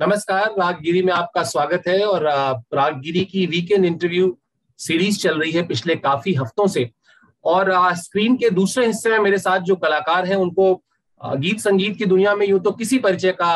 नमस्कार 0.00 0.54
रागगिरी 0.58 1.00
में 1.02 1.12
आपका 1.12 1.42
स्वागत 1.44 1.82
है 1.88 2.04
और 2.04 2.22
रागगिरी 2.74 3.24
की 3.24 3.44
वीकेंड 3.46 3.84
इंटरव्यू 3.84 4.28
सीरीज़ 4.80 5.18
चल 5.18 5.40
रही 5.40 5.50
है 5.52 5.62
पिछले 5.66 5.94
काफ़ी 5.96 6.32
हफ्तों 6.34 6.66
से। 6.66 6.88
और 7.44 7.70
स्क्रीन 7.96 8.36
के 8.36 8.50
दूसरे 8.50 8.86
हिस्से 8.86 9.10
में 9.10 9.18
मेरे 9.18 9.38
साथ 9.38 9.58
जो 9.60 9.76
कलाकार 9.76 10.26
हैं 10.26 10.36
उनको 10.36 10.72
गीत 11.20 11.60
संगीत 11.60 11.96
की 11.96 12.06
दुनिया 12.06 12.34
में 12.34 12.46
यूँ 12.46 12.60
तो 12.60 12.70
किसी 12.72 12.98
परिचय 12.98 13.32
का 13.42 13.52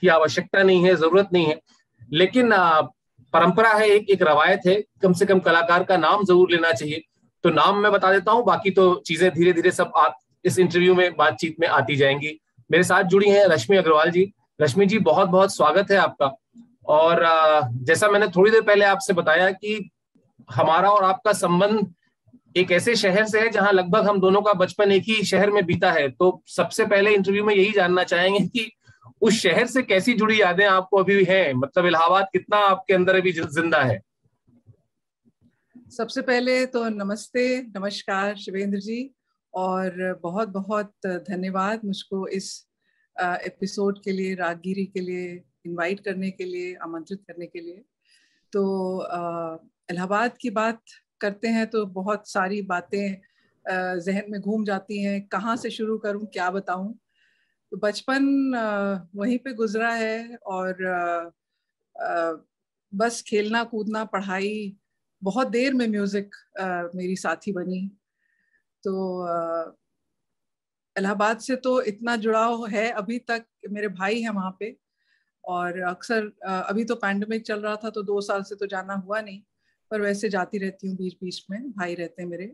की 0.00 0.08
आवश्यकता 0.08 0.62
नहीं 0.62 0.84
है 0.84 0.94
ज़रूरत 0.94 1.28
नहीं 1.32 1.46
है। 1.46 1.58
लेकिन 2.12 2.52
परंपरा 3.34 3.72
है 3.72 3.88
एक 3.88 4.10
एक 4.10 4.22
रवायत 4.22 4.66
है 4.66 4.80
कम 5.02 5.12
से 5.12 5.26
कम 5.26 5.40
कलाकार 5.40 5.84
का 5.84 5.96
नाम 5.98 6.24
ज़रूर 6.24 6.50
लेना 6.52 6.72
चाहिए। 6.72 7.02
तो 7.44 7.50
नाम 7.50 7.82
मैं 7.82 7.92
बता 7.92 8.12
देता 8.12 8.32
हूँ 8.32 8.44
बाकी 8.44 8.70
तो 8.70 8.94
चीज़ें 9.06 9.30
धीरे 9.30 9.52
धीरे 9.52 9.70
सब 9.72 9.92
आ, 9.96 10.08
इस 10.44 10.58
इंटरव्यू 10.58 10.94
में 10.94 11.16
बातचीत 11.16 11.60
में 11.60 11.68
आती 11.68 11.96
जाएँगी। 11.96 12.38
मेरे 12.70 12.84
साथ 12.84 13.02
जुड़ी 13.04 13.30
हैं 13.30 13.46
रश्मि 13.48 13.76
अग्रवाल 13.76 14.10
जी 14.10 14.30
रश्मि 14.60 14.86
जी 14.86 14.98
बहुत 14.98 15.28
बहुत 15.28 15.54
स्वागत 15.54 15.90
है 15.90 15.96
आपका। 15.96 16.26
और 16.88 17.20
जैसा 17.84 18.08
मैंने 18.08 18.26
थोड़ी 18.26 18.50
देर 18.50 18.62
पहले 18.62 18.84
आपसे 18.84 19.12
बताया 19.12 19.50
कि 19.50 19.90
हमारा 20.48 20.90
और 20.90 21.04
आपका 21.04 21.32
संबंध 21.32 21.94
एक 22.56 22.72
ऐसे 22.72 22.94
शहर 22.96 23.26
से 23.26 23.40
है 23.40 23.50
जहाँ 23.50 23.72
लगभग 23.72 24.08
हम 24.08 24.20
दोनों 24.20 24.42
का 24.42 24.52
बचपन 24.52 24.92
एक 24.92 25.02
ही 25.02 25.24
शहर 25.24 25.50
में 25.50 25.64
बीता 25.66 25.92
है। 25.92 26.08
तो 26.08 26.42
सबसे 26.46 26.86
पहले 26.86 27.14
इंटरव्यू 27.14 27.44
में 27.44 27.54
यही 27.54 27.72
जानना 27.72 28.04
चाहेंगे 28.04 28.40
कि 28.40 28.70
उस 29.22 29.34
शहर 29.34 29.66
से 29.66 29.82
कैसी 29.82 30.14
जुड़ी 30.14 30.40
यादें 30.40 30.66
आपको 30.66 30.96
अभी 30.96 31.24
हैं? 31.24 31.52
मतलब 31.54 31.86
इलाहाबाद 31.86 32.28
कितना 32.32 32.56
आपके 32.66 32.94
अंदर 32.94 33.16
अभी 33.16 33.32
ज़िंदा 33.32 33.82
है? 33.82 34.00
सबसे 35.90 36.22
पहले 36.22 36.64
तो 36.66 36.88
नमस्ते, 36.88 37.60
नमस्कार 37.76 38.36
शिवेंद्र 38.36 38.78
जी, 38.80 39.10
और 39.54 40.20
बहुत 40.22 40.48
बहुत 40.48 40.92
धन्यवाद 41.06 41.84
मुझको 41.84 42.26
इस 42.28 42.67
एपिसोड 43.18 44.02
के 44.02 44.12
लिए, 44.12 44.34
रागगिरी 44.34 44.84
के 44.86 45.00
लिए 45.00 45.30
इनवाइट 45.66 46.00
करने 46.00 46.30
के 46.30 46.44
लिए, 46.44 46.74
आमंत्रित 46.76 47.22
करने 47.26 47.46
के 47.46 47.60
लिए। 47.60 47.84
तो 48.52 48.62
इलाहाबाद 49.88 50.36
की 50.40 50.50
बात 50.52 50.80
करते 51.20 51.48
हैं 51.48 51.66
तो 51.66 51.84
बहुत 51.94 52.28
सारी 52.30 52.60
बातें 52.64 53.16
जहन 54.00 54.30
में 54.30 54.40
घूम 54.40 54.64
जाती 54.64 55.02
हैं। 55.02 55.20
कहाँ 55.28 55.56
से 55.56 55.70
शुरू 55.70 55.96
करूँ, 55.98 56.26
क्या 56.26 56.50
बताऊँ? 56.50 56.92
तो 57.72 57.76
बचपन 57.76 58.24
वहीं 59.16 59.38
पे 59.38 59.52
गुजरा 59.54 59.92
है 59.92 60.36
और 60.46 61.32
बस 62.92 63.22
खेलना, 63.22 63.62
कूदना, 63.64 64.04
पढ़ाई, 64.04 64.76
बहुत 65.22 65.48
देर 65.48 65.74
में 65.74 65.86
म्यूज़िक 65.88 66.34
मेरी 66.94 67.16
साथी 67.16 67.52
बनी। 67.52 67.86
तो 68.84 68.94
इलाहाबाद 70.98 71.38
से 71.40 71.56
तो 71.58 71.80
इतना 71.84 72.16
जुड़ाव 72.18 72.66
है 72.66 72.88
अभी 72.92 73.18
तक, 73.20 73.44
मेरे 73.70 73.88
भाई 73.90 74.20
हैं 74.22 74.30
वहाँ 74.30 74.56
पे। 74.60 74.76
और 75.44 75.80
अक्सर 75.88 76.30
अभी 76.46 76.84
तो 76.84 76.94
पैंडमिक 76.96 77.42
चल 77.42 77.60
रहा 77.60 77.76
था 77.76 77.90
तो 77.90 78.02
दो 78.04 78.20
साल 78.22 78.42
से 78.42 78.54
तो 78.54 78.66
जाना 78.66 78.94
हुआ 78.96 79.20
नहीं, 79.20 79.40
पर 79.90 80.00
वैसे 80.00 80.28
जाती 80.28 80.58
रहती 80.58 80.88
हूँ 80.88 80.96
बीच 80.96 81.14
बीच 81.22 81.44
में, 81.50 81.70
भाई 81.70 81.94
रहते 81.94 82.22
हैं 82.22 82.28
मेरे। 82.28 82.52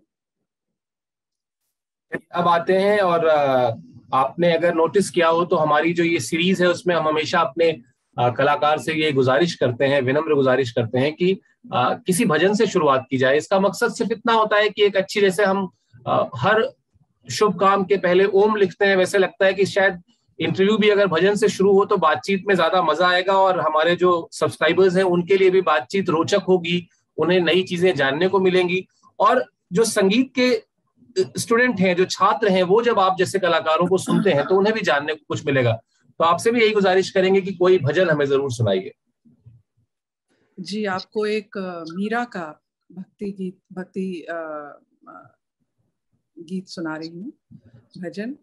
अब 2.12 2.48
आते 2.48 2.72
हैं 2.74 2.98
और 3.00 3.26
आपने 4.14 4.52
अगर 4.54 4.74
नोटिस 4.74 5.10
किया 5.10 5.28
हो 5.28 5.44
तो 5.44 5.56
हमारी 5.56 5.92
जो 5.92 6.04
ये 6.04 6.20
सीरीज़ 6.20 6.62
है 6.62 6.68
उसमें 6.68 6.94
हम 6.94 7.08
हमेशा 7.08 7.40
अपने 7.40 7.72
कलाकार 8.16 8.78
से 8.78 8.92
ये 8.94 9.10
गुजारिश 9.12 9.54
करते 9.56 9.84
हैं, 9.84 10.00
विनम्र 10.02 10.34
गुजारिश 10.34 10.70
करते 10.72 10.98
हैं 10.98 11.12
कि 11.14 11.40
किसी 11.72 12.24
भजन 12.26 12.54
से 12.54 12.66
शुरुआत 12.66 13.06
की 13.10 13.18
जाए। 13.18 13.36
इसका 13.36 13.58
मकसद 13.60 13.92
सिर्फ़ 13.92 14.12
इतना 14.12 14.32
होता 14.34 14.56
है 14.56 14.68
कि 14.70 14.84
एक 14.84 14.96
अच्छी, 14.96 15.20
जैसे 15.20 15.44
हम 15.44 15.68
हर 16.36 16.62
शुभ 17.26 17.58
काम 17.60 17.84
के 17.84 17.96
पहले 17.98 18.24
ओम 18.26 18.56
लिखते 18.56 18.84
हैं, 18.84 18.96
वैसे 18.96 19.18
लगता 19.18 19.46
है 19.46 19.54
कि 19.54 19.66
शायद 19.66 20.02
इंटरव्यू 20.38 20.76
भी 20.78 20.88
अगर 20.90 21.06
भजन 21.06 21.34
से 21.36 21.48
शुरू 21.48 21.72
हो 21.72 21.84
तो 21.84 21.96
बातचीत 21.98 22.44
में 22.48 22.54
ज़्यादा 22.54 22.82
मज़ा 22.82 23.08
आएगा 23.08 23.32
और 23.38 23.60
हमारे 23.60 23.94
जो 23.96 24.28
सब्सक्राइबर्स 24.32 24.96
हैं, 24.96 25.04
उनके 25.04 25.36
लिए 25.36 25.50
भी 25.50 25.60
बातचीत 25.62 26.08
रोचक 26.10 26.42
होगी, 26.48 26.86
उन्हें 27.18 27.40
नई 27.40 27.62
चीज़ें 27.62 27.94
जानने 27.94 28.28
को 28.28 28.40
मिलेंगी। 28.40 28.86
और 29.18 29.44
जो 29.72 29.84
संगीत 29.86 30.32
के 30.38 30.50
स्टूडेंट 31.38 31.80
हैं, 31.80 31.94
जो 31.96 32.04
छात्र 32.06 32.48
हैं, 32.48 32.62
वो 32.64 32.82
जब 32.82 32.98
आप 33.00 33.16
जैसे 33.18 33.38
कलाकारों 33.38 33.86
को 33.86 33.98
सुनते 33.98 34.30
हैं 34.30 34.46
तो 34.46 34.56
उन्हें 34.56 34.74
भी 34.74 34.80
जानने 34.82 35.14
को 35.14 35.24
कुछ 35.28 35.46
मिलेगा। 35.46 35.72
तो 36.20 36.24
आपसे 36.24 36.50
भी 36.50 36.60
यही 36.60 36.72
गुजारिश 36.72 37.10
करेंगे 37.10 37.40
कि 37.40 37.52
कोई 37.54 37.78
भजन 37.80 38.10
हमें 38.10 38.24
ज़रूर 38.26 38.52
सुनाइए। 38.52 38.92
जी, 40.58 40.84
आपको 40.86 41.26
एक 41.26 41.56
मीरा 41.90 42.24
का 42.26 42.46
भक्ति 42.90 43.30
गीत, 43.30 43.56
भक्ति 43.72 44.26
गीत 46.38 46.68
सुना 46.68 46.96
रही 46.96 47.08
हूँ। 47.08 47.32
भजन 47.98 48.36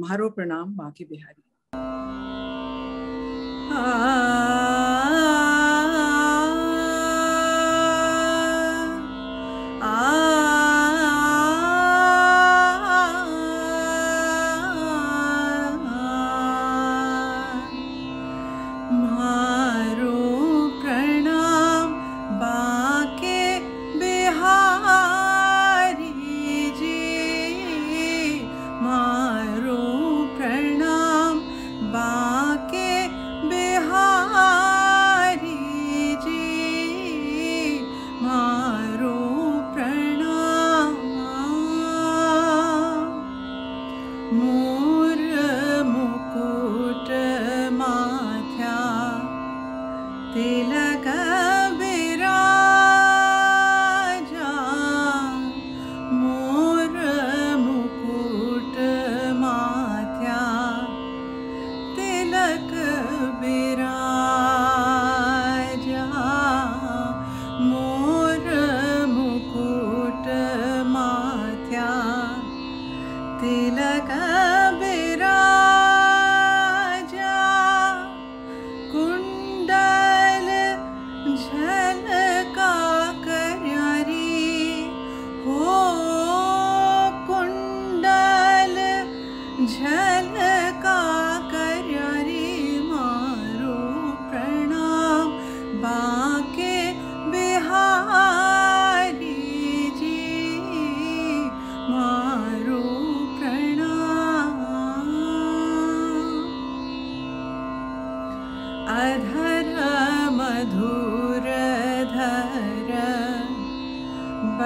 मारो 0.00 0.28
प्रणाम 0.30 0.76
बाकी 0.76 1.04
बिहारी। 1.04 1.42
आ, 3.72 4.37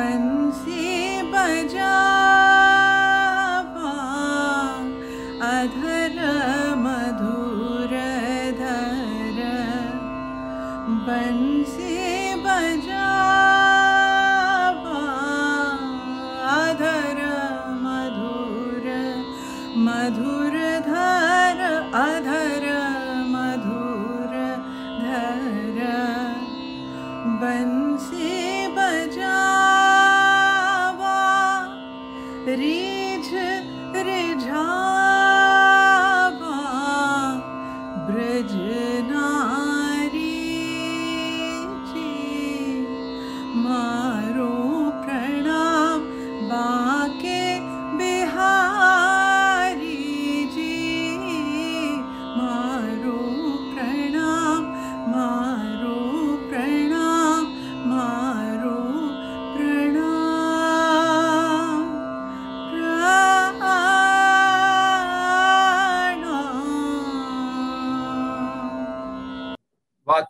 बंसी 0.03 1.23
बजा 1.33 1.92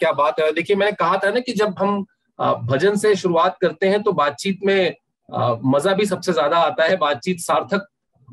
क्या 0.03 0.13
बात 0.15 0.41
है? 0.41 0.53
देखिए, 0.53 0.77
मैंने 0.77 0.93
कहा 0.95 1.17
था 1.19 1.31
ना 1.31 1.41
कि 1.41 1.53
जब 1.55 1.75
हम 1.79 2.05
भजन 2.67 2.97
से 2.97 3.15
शुरुआत 3.17 3.57
करते 3.61 3.89
हैं 3.89 4.03
तो 4.03 4.13
बातचीत 4.15 4.61
में 4.65 4.95
मज़ा 5.67 5.93
भी 5.95 6.07
सबसे 6.07 6.33
ज़्यादा 6.33 6.59
आता 6.61 6.85
है। 6.85 6.97
बातचीत 6.99 7.41
सार्थक 7.41 7.87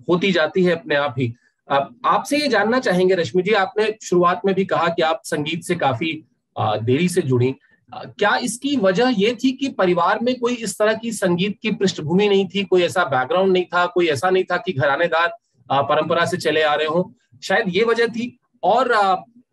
होती 0.07 0.31
जाती 0.31 0.63
है 0.63 0.71
अपने 0.71 0.95
आप 0.97 1.15
ही। 1.19 1.33
आपसे 1.69 2.37
ये 2.37 2.47
जानना 2.47 2.79
चाहेंगे, 2.79 3.15
रश्मि 3.15 3.41
जी, 3.43 3.51
आपने 3.53 3.93
शुरुआत 4.03 4.41
में 4.45 4.53
भी 4.55 4.65
कहा 4.65 4.87
कि 4.89 5.01
आप 5.03 5.21
संगीत 5.25 5.63
से 5.63 5.75
काफ़ी 5.77 6.13
देरी 6.55 7.09
से 7.09 7.21
जुड़ी। 7.23 7.53
क्या 7.91 8.35
इसकी 8.43 8.75
वजह 8.77 9.13
ये 9.17 9.33
थी 9.43 9.51
कि 9.53 9.69
परिवार 9.77 10.19
में 10.23 10.33
कोई 10.39 10.55
इस 10.55 10.77
तरह 10.79 10.93
की 10.95 11.11
संगीत 11.13 11.57
की 11.61 11.71
पृष्ठभूमि 11.73 12.27
नहीं 12.29 12.47
थी? 12.47 12.63
कोई 12.63 12.83
ऐसा 12.83 13.03
बैकग्राउंड 13.05 13.53
नहीं 13.53 13.65
था? 13.65 13.85
कोई 13.87 14.07
ऐसा 14.07 14.29
नहीं 14.29 14.43
था 14.43 14.57
कि 14.57 14.73
घरानेदार 14.73 15.27
परंपरा 15.69 16.25
से 16.25 16.37
चले 16.39 16.61
आ 16.63 16.73
रहे 16.75 16.87
हो? 16.87 17.11
शायद 17.43 17.65
ये 17.69 17.83
वजह 17.85 18.07
थी। 18.09 18.37
और 18.63 18.93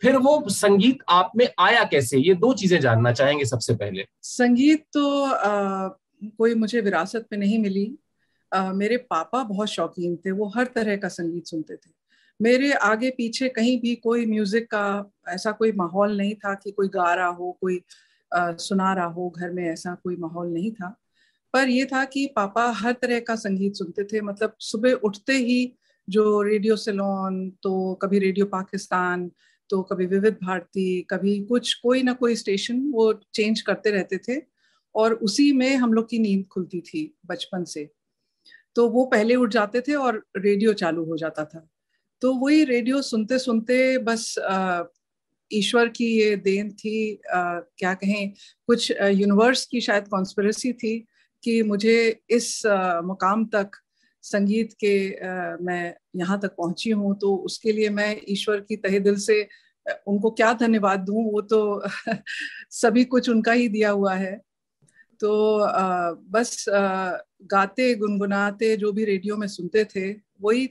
फिर 0.03 0.17
वो 0.17 0.43
संगीत 0.49 0.99
आप 1.09 1.33
में 1.37 1.49
आया 1.59 1.85
कैसे? 1.85 2.19
ये 2.19 2.35
दो 2.35 2.53
चीज़ें 2.55 2.81
जानना 2.81 3.13
चाहेंगे 3.13 3.45
सबसे 3.45 3.75
पहले। 3.75 4.05
संगीत 4.23 4.85
तो 4.93 5.23
आ, 5.25 5.89
कोई 6.39 6.55
मुझे 6.55 6.81
विरासत 6.81 7.27
में 7.33 7.39
नहीं 7.39 7.59
मिली। 7.59 7.93
आ, 8.53 8.73
मेरे 8.73 8.97
पापा 8.97 9.43
बहुत 9.43 9.69
शौकीन 9.69 10.17
थे 10.17 10.31
वो 10.31 10.49
हर 10.57 10.67
तरह 10.75 10.97
का 10.97 11.09
संगीत 11.09 11.47
सुनते 11.47 11.77
थे। 11.77 11.91
मेरे 12.41 12.73
आगे 12.73 13.11
पीछे 13.11 13.49
कहीं 13.49 13.81
भी 13.81 13.95
कोई 13.95 14.27
म्यूज़िक 14.27 14.67
का 14.71 15.13
ऐसा 15.29 15.53
कोई 15.53 15.73
माहौल 15.73 16.17
नहीं 16.17 16.35
था 16.35 16.55
कि 16.55 16.71
कोई 16.71 16.89
गा 16.89 17.13
रहा 17.15 17.29
हो 17.29 17.57
कोई 17.61 17.81
आ, 18.33 18.53
सुना 18.53 18.93
रहा 18.93 19.07
हो 19.07 19.29
घर 19.31 19.51
में 19.51 19.65
ऐसा 19.65 19.95
कोई 19.95 20.17
माहौल 20.17 20.53
नहीं 20.53 20.71
था। 20.71 20.97
पर 21.55 21.69
यह 21.69 21.85
था 21.85 22.05
कि 22.05 22.27
पापा 22.37 22.71
हर 22.71 22.93
तरह 22.93 23.21
का 23.21 23.35
संगीत 23.37 23.75
सुनते 23.75 24.05
थे। 24.05 24.21
मतलब 24.21 24.55
सुबह 24.61 24.93
उठते 25.05 25.33
ही 25.33 25.73
जो 26.09 26.43
रेडियो 26.43 26.77
सेलोन 26.77 27.49
तो 27.63 27.95
कभी 27.95 28.19
रेडियो 28.19 28.47
पाकिस्तान 28.47 29.31
तो 29.71 29.83
कभी 29.83 30.07
विविध 30.07 30.37
भारती 30.43 31.01
कभी 31.11 31.39
कुछ 31.45 31.75
कोई 31.75 32.03
ना 32.03 32.13
कोई 32.13 32.37
स्टेशन 32.37 32.81
वो 32.93 33.13
चेंज 33.35 33.61
करते 33.61 33.91
रहते 33.91 34.19
थे 34.19 34.41
और 34.95 35.15
उसी 35.15 35.53
में 35.53 35.77
हम 35.77 35.93
लोग 35.93 36.09
की 36.11 36.19
नींद 36.19 36.47
खुलती 36.47 36.81
थी 36.81 37.19
बचपन 37.27 37.65
से। 37.65 37.91
तो 38.75 38.89
वो 38.89 39.05
पहले 39.05 39.35
उठ 39.35 39.51
जाते 39.51 39.81
थे 39.81 39.95
और 39.95 40.27
रेडियो 40.37 40.73
चालू 40.73 41.05
हो 41.05 41.17
जाता 41.17 41.45
था। 41.45 41.69
तो 42.21 42.35
वही 42.35 42.65
रेडियो 42.65 43.03
सुनते 43.03 43.39
सुनते 43.39 43.99
बस 43.99 44.35
ईश्वर 45.53 45.89
की 45.89 46.07
ये 46.19 46.37
देन 46.37 46.71
थी 46.71 47.21
आ, 47.35 47.61
क्या 47.79 47.95
कहें 47.95 48.33
कुछ 48.67 48.91
यूनिवर्स 48.91 49.67
की 49.67 49.81
शायद 49.81 50.09
कॉन्स्परेसी 50.09 50.73
थी 50.73 50.99
कि 51.43 51.63
मुझे 51.63 52.21
इस 52.31 52.67
आ, 52.67 53.01
मुकाम 53.01 53.45
तक 53.47 53.71
संगीत 54.27 54.73
के 54.73 54.95
आ, 55.27 55.57
मैं 55.61 55.95
यहाँ 56.17 56.39
तक 56.41 56.55
पहुँची 56.57 56.91
हूँ 56.91 57.15
तो 57.19 57.35
उसके 57.37 57.73
लिए 57.73 57.91
मैं 57.91 58.17
ईश्वर 58.29 58.61
की 58.61 58.77
तहे 58.77 59.01
दिल 59.01 59.17
से 59.17 59.47
उनको 60.07 60.31
क्या 60.31 60.53
धन्यवाद 60.53 61.01
दूँ 61.01 61.25
वो 61.33 61.41
तो 61.41 61.61
सभी 62.71 63.05
कुछ 63.05 63.29
उनका 63.31 63.53
ही 63.53 63.69
दिया 63.69 63.91
हुआ 63.91 64.15
है। 64.15 64.37
तो 65.21 65.59
आ, 65.61 66.11
बस 66.11 66.69
आ, 66.69 67.11
गाते 67.51 67.95
गुनगुनाते 67.95 68.77
जो 68.77 68.93
भी 68.93 69.05
रेडियो 69.05 69.37
में 69.37 69.47
सुनते 69.49 69.85
थे 69.85 70.11
वही 70.43 70.67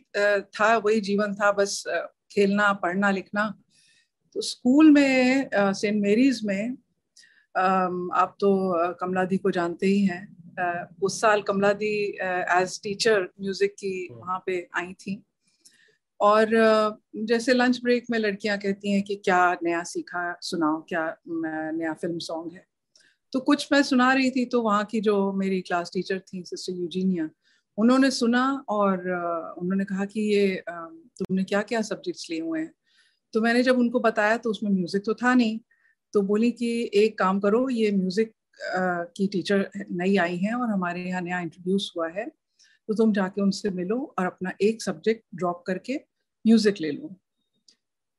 था 0.56 0.76
वही 0.78 1.02
जीवन 1.02 1.34
था 1.36 1.52
बस 1.52 1.84
खेलना 2.32 2.72
पढ़ना 2.74 3.12
लिखना। 3.12 3.54
तो 4.36 4.42
स्कूल 4.42 4.92
में 4.92 5.50
सेंट 5.56 6.02
मेरीज 6.02 6.42
में 6.46 6.78
आप 7.56 8.36
तो 8.40 8.94
कमला 8.94 9.24
दी 9.26 9.38
को 9.38 9.52
जानते 9.52 9.88
ही 9.88 10.06
हैं। 10.06 10.35
उस 11.04 11.20
साल 11.22 11.42
कमला 11.42 11.72
दी 11.74 11.94
एज 12.22 12.80
टीचर 12.84 13.22
म्यूज़िक 13.42 13.74
की 13.80 14.08
हाँ। 14.12 14.20
वहाँ 14.20 14.44
पे 14.46 14.68
आई 14.78 14.94
थी। 14.94 15.22
और 16.20 16.50
जैसे 17.28 17.54
लंच 17.54 17.80
ब्रेक 17.84 18.06
में 18.12 18.18
लड़कियाँ 18.20 18.58
कहती 18.58 18.92
हैं 18.92 19.02
कि 19.04 19.16
क्या 19.16 19.40
नया 19.64 19.84
सीखा 19.84 20.36
सुनाओ 20.42 20.82
क्या 20.90 21.06
नया 21.28 21.94
फ़िल्म 21.94 22.20
सॉन्ग 22.20 22.54
है। 22.54 22.66
तो 23.34 23.40
कुछ 23.40 23.68
मैं 23.72 23.82
सुना 23.84 24.14
रही 24.14 24.30
थी 24.32 24.46
तो 24.46 24.62
वहाँ 24.62 24.84
की 24.86 25.02
जो 25.02 25.32
मेरी 25.34 25.60
क्लास 25.62 25.92
टीचर 25.94 26.20
थी 26.20 26.44
सिस्टर 26.46 26.74
यूजीनिया 26.74 27.30
उन्होंने 27.78 28.12
सुना 28.12 28.46
और 28.70 29.00
उन्होंने 29.60 29.86
कहा 29.86 30.06
कि 30.06 30.22
ये 30.34 30.64
तुमने 30.70 31.44
क्या 31.44 31.62
क्या 31.62 31.82
सब्जेक्ट्स 31.82 32.30
लिए 32.30 32.40
हुए 32.42 32.60
हैं? 32.60 32.72
तो 33.34 33.42
मैंने 33.42 33.64
जब 33.64 33.80
उनको 33.80 34.00
बताया 34.00 34.38
तो 34.38 34.50
उसमें 34.50 34.72
म्यूज़िक 34.72 35.04
तो 35.06 35.14
था 35.14 35.34
नहीं। 35.34 35.60
तो 36.14 36.22
बोली 36.22 36.52
कि 36.52 36.70
एक 36.96 37.18
काम 37.20 37.40
करो 37.40 37.68
ये 37.70 37.92
म्यूज़िक 37.92 38.32
की 38.60 39.28
टीचर 39.28 39.70
नई 39.92 40.16
आई 40.18 40.38
हैं 40.38 40.54
और 40.54 40.70
हमारे 40.70 41.04
यहाँ 41.04 41.22
नया 41.22 41.40
इंट्रोड्यूस 41.40 41.92
हुआ 41.98 42.08
है 42.10 42.26
तो 42.90 42.94
तुम 42.94 43.14
जाके 43.14 43.42
उनसे 43.42 43.70
मिलो 43.72 43.98
और 44.20 44.26
अपना 44.26 44.52
एक 44.62 44.82
सब्जेक्ट 44.84 45.24
ड्रॉप 45.36 45.64
करके 45.68 45.96
म्यूज़िक 46.46 46.82
ले 46.82 46.92
लो। 46.92 47.16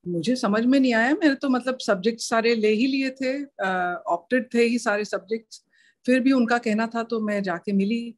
मुझे 0.07 0.35
समझ 0.37 0.65
में 0.65 0.79
नहीं 0.81 0.93
आया 0.95 1.15
मैंने 1.15 1.35
तो 1.35 1.49
मतलब 1.49 1.79
सब्जेक्ट 1.81 2.21
सारे 2.21 2.55
ले 2.55 2.69
ही 2.71 2.87
लिए 2.87 3.11
थे 3.21 3.33
ऑप्टेड 4.09 4.49
थे 4.55 4.65
ही 4.65 4.79
सारे 4.79 5.05
सब्जेक्ट्स 5.05 5.63
फिर 6.07 6.21
भी 6.21 6.33
उनका 6.33 6.59
कहना 6.59 6.87
था 6.87 7.03
तो 7.03 7.21
मैं 7.21 7.43
जाके 7.43 7.73
मिली 7.73 8.15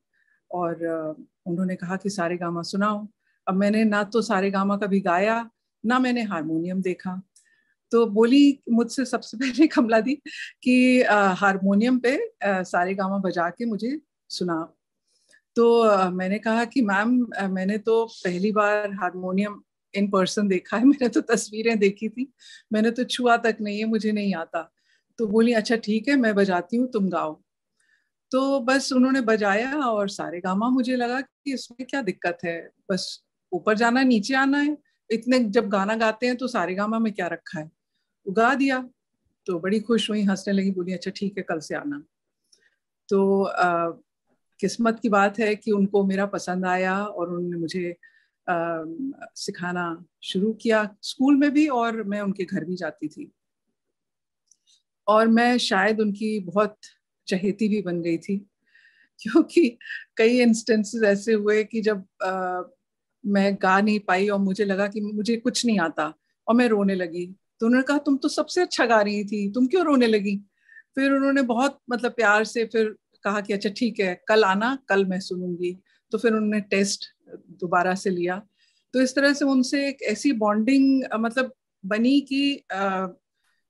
और 0.50 0.84
उन्होंने 1.46 1.76
कहा 1.76 1.96
कि 1.96 2.10
सारे 2.10 2.36
गामा 2.36 2.62
सुनाओ। 2.62 3.06
अब 3.46 3.54
मैंने 3.54 3.84
ना 3.84 4.02
तो 4.04 4.22
सारे 4.22 4.50
गामा 4.50 4.76
कभी 4.76 5.00
गाया, 5.00 5.50
ना 5.84 5.98
मैंने 5.98 6.22
हारमोनियम 6.22 6.80
देखा। 6.82 7.20
तो 7.92 8.06
बोली 8.06 8.62
मुझसे 8.70 9.04
सबसे 9.04 9.36
पहले 9.36 9.66
कमला 9.76 10.00
दी 10.00 10.14
कि 10.62 11.02
हारमोनियम 11.36 11.98
पे 11.98 12.18
सारे 12.44 12.94
गामा 12.94 13.18
बजा 13.18 13.48
के 13.50 13.64
मुझे 13.64 14.00
सुना। 14.30 14.74
तो 15.56 16.10
मैंने 16.10 16.38
कहा 16.38 16.64
कि 16.64 16.82
मैम 16.82 17.26
मैंने 17.50 17.78
तो 17.78 18.04
पहली 18.24 18.52
बार 18.52 18.92
हारमोनियम 18.94 19.62
इन 19.94 20.08
पर्सन 20.10 20.48
देखा 20.48 20.76
है, 20.76 20.84
मैंने 20.86 21.08
तो 21.08 21.20
तस्वीरें 21.20 21.78
देखी 21.78 22.08
थी, 22.08 22.32
मैंने 22.72 22.90
तो 22.90 23.04
छुआ 23.04 23.36
तक 23.36 23.56
नहीं 23.60 23.78
है, 23.78 23.84
मुझे 23.84 24.12
नहीं 24.12 24.34
आता। 24.34 24.70
तो 25.18 25.26
बोली 25.26 25.52
अच्छा 25.52 25.76
ठीक 25.76 26.08
है, 26.08 26.16
मैं 26.16 26.34
बजाती 26.34 26.76
हूँ, 26.76 26.88
तुम 26.92 27.08
गाओ। 27.10 27.42
तो 28.32 28.60
बस 28.60 28.92
उन्होंने 28.92 29.20
बजाया 29.20 29.72
और 29.74 30.08
सारे 30.08 30.40
गामा 30.40 30.68
मुझे 30.68 30.96
लगा 30.96 31.20
कि 31.20 31.54
इसमें 31.54 31.86
क्या 31.90 32.02
दिक्कत 32.02 32.38
है। 32.44 32.58
बस 32.90 33.24
ऊपर 33.52 33.76
जाना, 33.76 34.02
नीचे 34.02 34.34
आना 34.34 34.58
है। 34.58 34.76
इतने 35.10 35.38
जब 35.40 35.68
गाना 35.68 35.96
गाते 35.96 36.26
हैं 36.26 36.36
तो 36.36 36.48
सारे 36.48 36.74
गामा 36.74 36.98
में 36.98 37.12
क्या 37.12 37.26
रखा 37.26 37.60
है? 37.60 37.70
उगा 38.28 38.54
दिया 38.54 38.88
तो 39.46 39.58
बड़ी 39.58 39.80
खुश 39.80 40.10
हुई 40.10 40.22
हंसने 40.22 40.54
लगी 40.54 40.70
बोली 40.70 40.92
अच्छा 40.92 41.10
ठीक 41.16 41.38
है 41.38 41.42
कल 41.42 41.58
से 41.58 41.74
आना। 41.74 42.02
तो 43.08 43.42
आ, 43.44 43.90
किस्मत 44.60 45.00
की 45.00 45.08
बात 45.08 45.38
है 45.38 45.54
कि 45.56 45.72
उनको 45.72 46.04
मेरा 46.04 46.26
पसंद 46.26 46.66
आया 46.66 47.04
और 47.04 47.28
उन्होंने 47.28 47.56
मुझे 47.56 47.90
आ, 48.50 48.84
सिखाना 49.34 50.04
शुरू 50.22 50.52
किया। 50.52 50.96
स्कूल 51.02 51.36
में 51.36 51.50
भी 51.50 51.66
और 51.68 52.02
मैं 52.02 52.20
उनके 52.20 52.44
घर 52.44 52.64
भी 52.64 52.76
जाती 52.76 53.08
थी। 53.08 53.32
और 55.08 55.28
मैं 55.28 55.58
शायद 55.58 56.00
उनकी 56.00 56.38
बहुत 56.40 56.76
चहेती 57.26 57.68
भी 57.68 57.82
बन 57.82 58.02
गई 58.02 58.18
थी 58.18 58.36
क्योंकि 59.20 59.78
कई 60.16 60.40
इंस्टेंसेस 60.40 61.02
ऐसे 61.02 61.32
हुए 61.32 61.64
कि 61.64 61.80
जब 61.80 62.04
आ, 62.22 62.62
मैं 63.26 63.54
गा 63.54 63.80
नहीं 63.80 64.00
पाई 64.00 64.28
और 64.28 64.38
मुझे 64.38 64.64
लगा 64.64 64.86
कि 64.88 65.00
मुझे 65.00 65.36
कुछ 65.36 65.66
नहीं 65.66 65.78
आता 65.80 66.14
और 66.48 66.54
मैं 66.54 66.68
रोने 66.68 66.94
लगी। 66.94 67.34
तो 67.60 67.66
उन्होंने 67.66 67.84
कहा, 67.84 67.98
तुम 67.98 68.16
तो 68.16 68.28
सबसे 68.28 68.60
अच्छा 68.62 68.86
गा 68.86 69.00
रही 69.02 69.24
थी, 69.24 69.50
तुम 69.52 69.66
क्यों 69.66 69.84
रोने 69.84 70.06
लगी? 70.06 70.36
फिर 70.94 71.12
उन्होंने 71.12 71.42
बहुत 71.42 71.78
मतलब 71.90 72.12
प्यार 72.12 72.44
से 72.44 72.64
फिर 72.64 72.94
कहा 73.24 73.40
कि 73.40 73.52
अच्छा 73.52 73.70
ठीक 73.76 74.00
है, 74.00 74.14
कल 74.28 74.44
आना, 74.44 74.76
कल 74.88 75.04
मैं 75.04 75.20
सुनूँगी। 75.20 75.76
तो 76.12 76.18
फिर 76.18 76.32
उन्होंने 76.32 76.60
टेस्ट 76.60 77.04
दोबारा 77.60 77.94
से 77.94 78.10
लिया। 78.10 78.42
तो 78.94 79.00
इस 79.00 79.14
तरह 79.14 79.32
से 79.32 79.44
उनसे 79.44 79.86
एक 79.88 80.02
ऐसी 80.02 80.32
बॉन्डिंग 80.32 81.04
मतलब 81.20 81.52
बनी 81.84 82.20
कि 82.20 82.62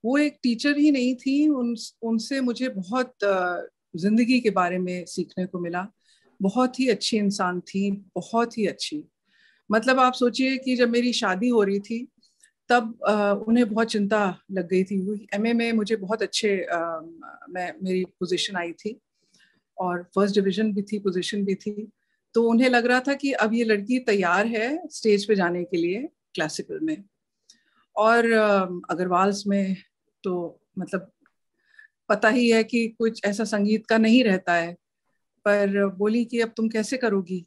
वो 0.05 0.17
एक 0.19 0.39
टीचर 0.43 0.77
ही 0.79 0.91
नहीं 0.91 1.15
थी, 1.17 1.49
उन, 1.49 1.75
उनसे 2.03 2.41
मुझे 2.41 2.69
बहुत 2.69 3.15
ज़िंदगी 3.97 4.41
के 4.41 4.51
बारे 4.51 4.79
में 4.79 5.05
सीखने 5.07 5.47
को 5.47 5.59
मिला। 5.59 5.87
बहुत 6.41 6.79
ही 6.81 6.89
अच्छी 6.89 7.17
इंसान 7.17 7.61
थी, 7.61 7.91
बहुत 8.15 8.59
ही 8.59 8.67
अच्छी। 8.67 9.03
मतलब 9.71 10.01
आप 10.01 10.13
सोचिए 10.13 10.57
कि 10.57 10.77
जब 10.77 10.91
मेरी 10.91 11.13
शादी 11.13 11.49
हो 11.49 11.63
रही 11.63 11.81
थी 11.81 12.07
तब 12.71 12.99
आ, 13.09 13.33
उन्हें 13.33 13.69
बहुत 13.69 13.87
चिंता 13.87 14.39
लग 14.51 14.69
गई 14.69 14.85
थी। 14.85 15.29
एमए 15.35 15.53
में 15.53 15.73
मुझे 15.73 15.97
बहुत 15.97 16.23
अच्छे 16.23 16.63
आ, 16.65 17.01
मैं 17.51 17.73
मेरी 17.83 18.05
पोजीशन 18.21 18.57
आई 18.57 18.73
थी 18.73 19.01
और 19.79 20.03
फ़र्स्ट 20.15 20.35
डिवीज़न 20.35 20.73
भी 20.73 20.83
थी 20.83 20.99
पोजीशन 20.99 21.45
भी 21.45 21.55
थी। 21.55 21.89
तो 22.35 22.43
उन्हें 22.43 22.69
लग 22.71 22.87
रहा 22.87 23.01
था 23.01 23.15
कि 23.15 23.33
अब 23.33 23.55
ये 23.55 23.65
लड़की 23.65 23.99
तैयार 23.99 24.47
है 24.47 24.89
स्टेज 24.89 25.27
पे 25.29 25.35
जाने 25.35 25.65
के 25.65 25.77
लिए 25.77 26.09
क्लासिकल 26.35 26.81
में। 26.83 27.05
और 27.97 28.33
अग्रवाल्स 28.91 29.47
में 29.47 29.77
तो 30.25 30.61
मतलब 30.79 31.11
पता 32.09 32.29
ही 32.29 32.49
है 32.51 32.63
कि 32.65 32.87
कुछ 32.89 33.25
ऐसा 33.25 33.45
संगीत 33.45 33.87
का 33.87 33.99
नहीं 33.99 34.23
रहता 34.25 34.55
है। 34.55 34.73
पर 35.45 35.87
बोली 35.89 36.25
कि 36.25 36.41
अब 36.41 36.53
तुम 36.57 36.69
कैसे 36.69 36.97
करोगी? 36.97 37.47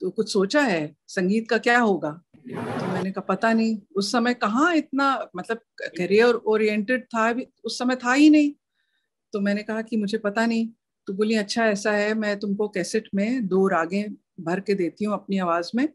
तो 0.00 0.10
कुछ 0.10 0.32
सोचा 0.32 0.60
है? 0.60 0.96
संगीत 1.08 1.48
का 1.50 1.58
क्या 1.58 1.78
होगा? 1.78 2.20
तो 2.44 2.86
मैंने 2.86 3.10
कहा 3.10 3.20
पता 3.20 3.52
नहीं 3.52 3.76
उस 3.96 4.10
समय 4.12 4.34
कहाँ 4.34 4.74
इतना 4.76 5.06
मतलब 5.36 5.60
करियर 5.80 6.34
ओरिएंटेड 6.34 7.04
था 7.04 7.32
भी 7.32 7.46
उस 7.64 7.78
समय 7.78 7.96
था 7.96 8.12
ही 8.12 8.28
नहीं। 8.30 8.52
तो 9.32 9.40
मैंने 9.40 9.62
कहा 9.62 9.82
कि 9.82 9.96
मुझे 9.96 10.18
पता 10.18 10.44
नहीं 10.46 10.68
तो 11.08 11.12
बोली 11.12 11.34
अच्छा 11.34 11.66
ऐसा 11.66 11.92
है 11.92 12.12
मैं 12.14 12.38
तुमको 12.40 12.68
कैसेट 12.68 13.08
में 13.14 13.46
दो 13.48 13.66
रागें 13.68 14.14
भर 14.40 14.60
के 14.60 14.74
देती 14.74 15.04
हूँ 15.04 15.14
अपनी 15.14 15.38
आवाज़ 15.38 15.70
में 15.74 15.88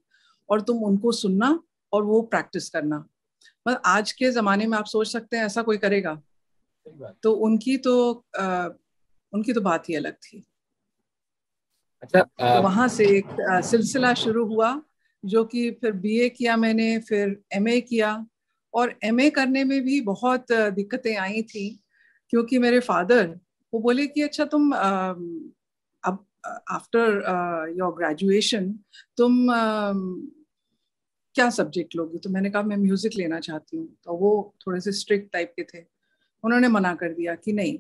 और 0.50 0.62
तुम 0.62 0.84
उनको 0.84 1.12
सुनना 1.12 1.60
और 1.94 2.04
वो 2.04 2.22
प्रैक्टिस 2.22 2.70
करना। 2.70 2.98
मतलब 3.68 3.82
आज 3.86 4.12
के 4.12 4.32
जमाने 4.32 4.68
में 4.68 4.78
आप 4.78 4.86
सोच 4.86 5.08
सकते 5.08 5.38
हैं 5.38 5.46
ऐसा 5.46 5.62
कोई 5.62 5.78
करेगा। 5.78 6.22
तो 7.24 7.32
उनकी 7.32 7.78
तो 7.78 8.26
आ, 8.40 8.68
उनकी 9.34 9.54
तो 9.54 9.62
बात 9.62 9.90
ही 9.90 9.96
अलग 9.96 10.14
थी। 10.14 10.46
अच्छा 12.02 12.22
तो 12.22 12.62
वहाँ 12.62 12.88
से 12.88 13.06
एक 13.18 13.36
सिलसिला 13.66 14.14
शुरू 14.14 14.46
हुआ। 14.46 14.82
जो 15.24 15.44
कि 15.46 15.70
फिर 15.72 15.92
बीए 15.94 16.30
किया 16.30 16.56
मैंने, 16.58 16.98
फिर 17.00 17.42
एमए 17.54 17.80
किया। 17.82 18.26
और 18.74 18.94
एमए 19.04 19.30
करने 19.30 19.64
में 19.64 19.82
भी 19.84 20.00
बहुत 20.04 20.52
दिक्कतें 20.52 21.16
आई 21.18 21.42
थी, 21.44 21.70
क्योंकि 22.34 22.58
मेरे 22.60 22.80
फादर, 22.82 23.28
वो 23.74 23.80
बोले 23.82 24.06
कि 24.08 24.22
अच्छा 24.22 24.46
तुम 24.46 24.72
अब 24.74 26.26
आफ्टर 26.72 27.74
योर 27.78 27.94
ग्रेजुएशन 27.94 28.72
तुम 29.18 29.48
क्या 31.36 31.50
सब्जेक्ट 31.50 31.96
लोगी? 31.96 32.18
तो 32.18 32.30
मैंने 32.30 32.50
कहा, 32.50 32.62
मैं 32.64 32.78
म्यूज़िक 32.78 33.16
लेना 33.18 33.40
चाहती 33.40 33.78
हूँ। 33.78 33.88
तो 34.06 34.14
वो 34.18 34.56
थोड़े 34.62 34.80
से 34.82 34.92
स्ट्रिक्ट 34.94 35.32
टाइप 35.34 35.54
के 35.56 35.64
थे। 35.64 35.84
उन्होंने 36.44 36.68
मना 36.68 36.94
कर 36.96 37.14
दिया 37.14 37.36
कि 37.36 37.54
नहीं 37.54 37.78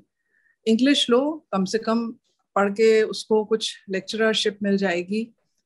इंग्लिश 0.65 1.09
लो, 1.09 1.47
कम 1.53 1.65
से 1.65 1.77
कम 1.79 2.07
पढ़ 2.55 2.69
के 2.71 3.01
उसको 3.03 3.43
कुछ 3.45 3.75
लेक्चरशिप 3.89 4.57
मिल 4.63 4.77
जाएगी। 4.77 5.21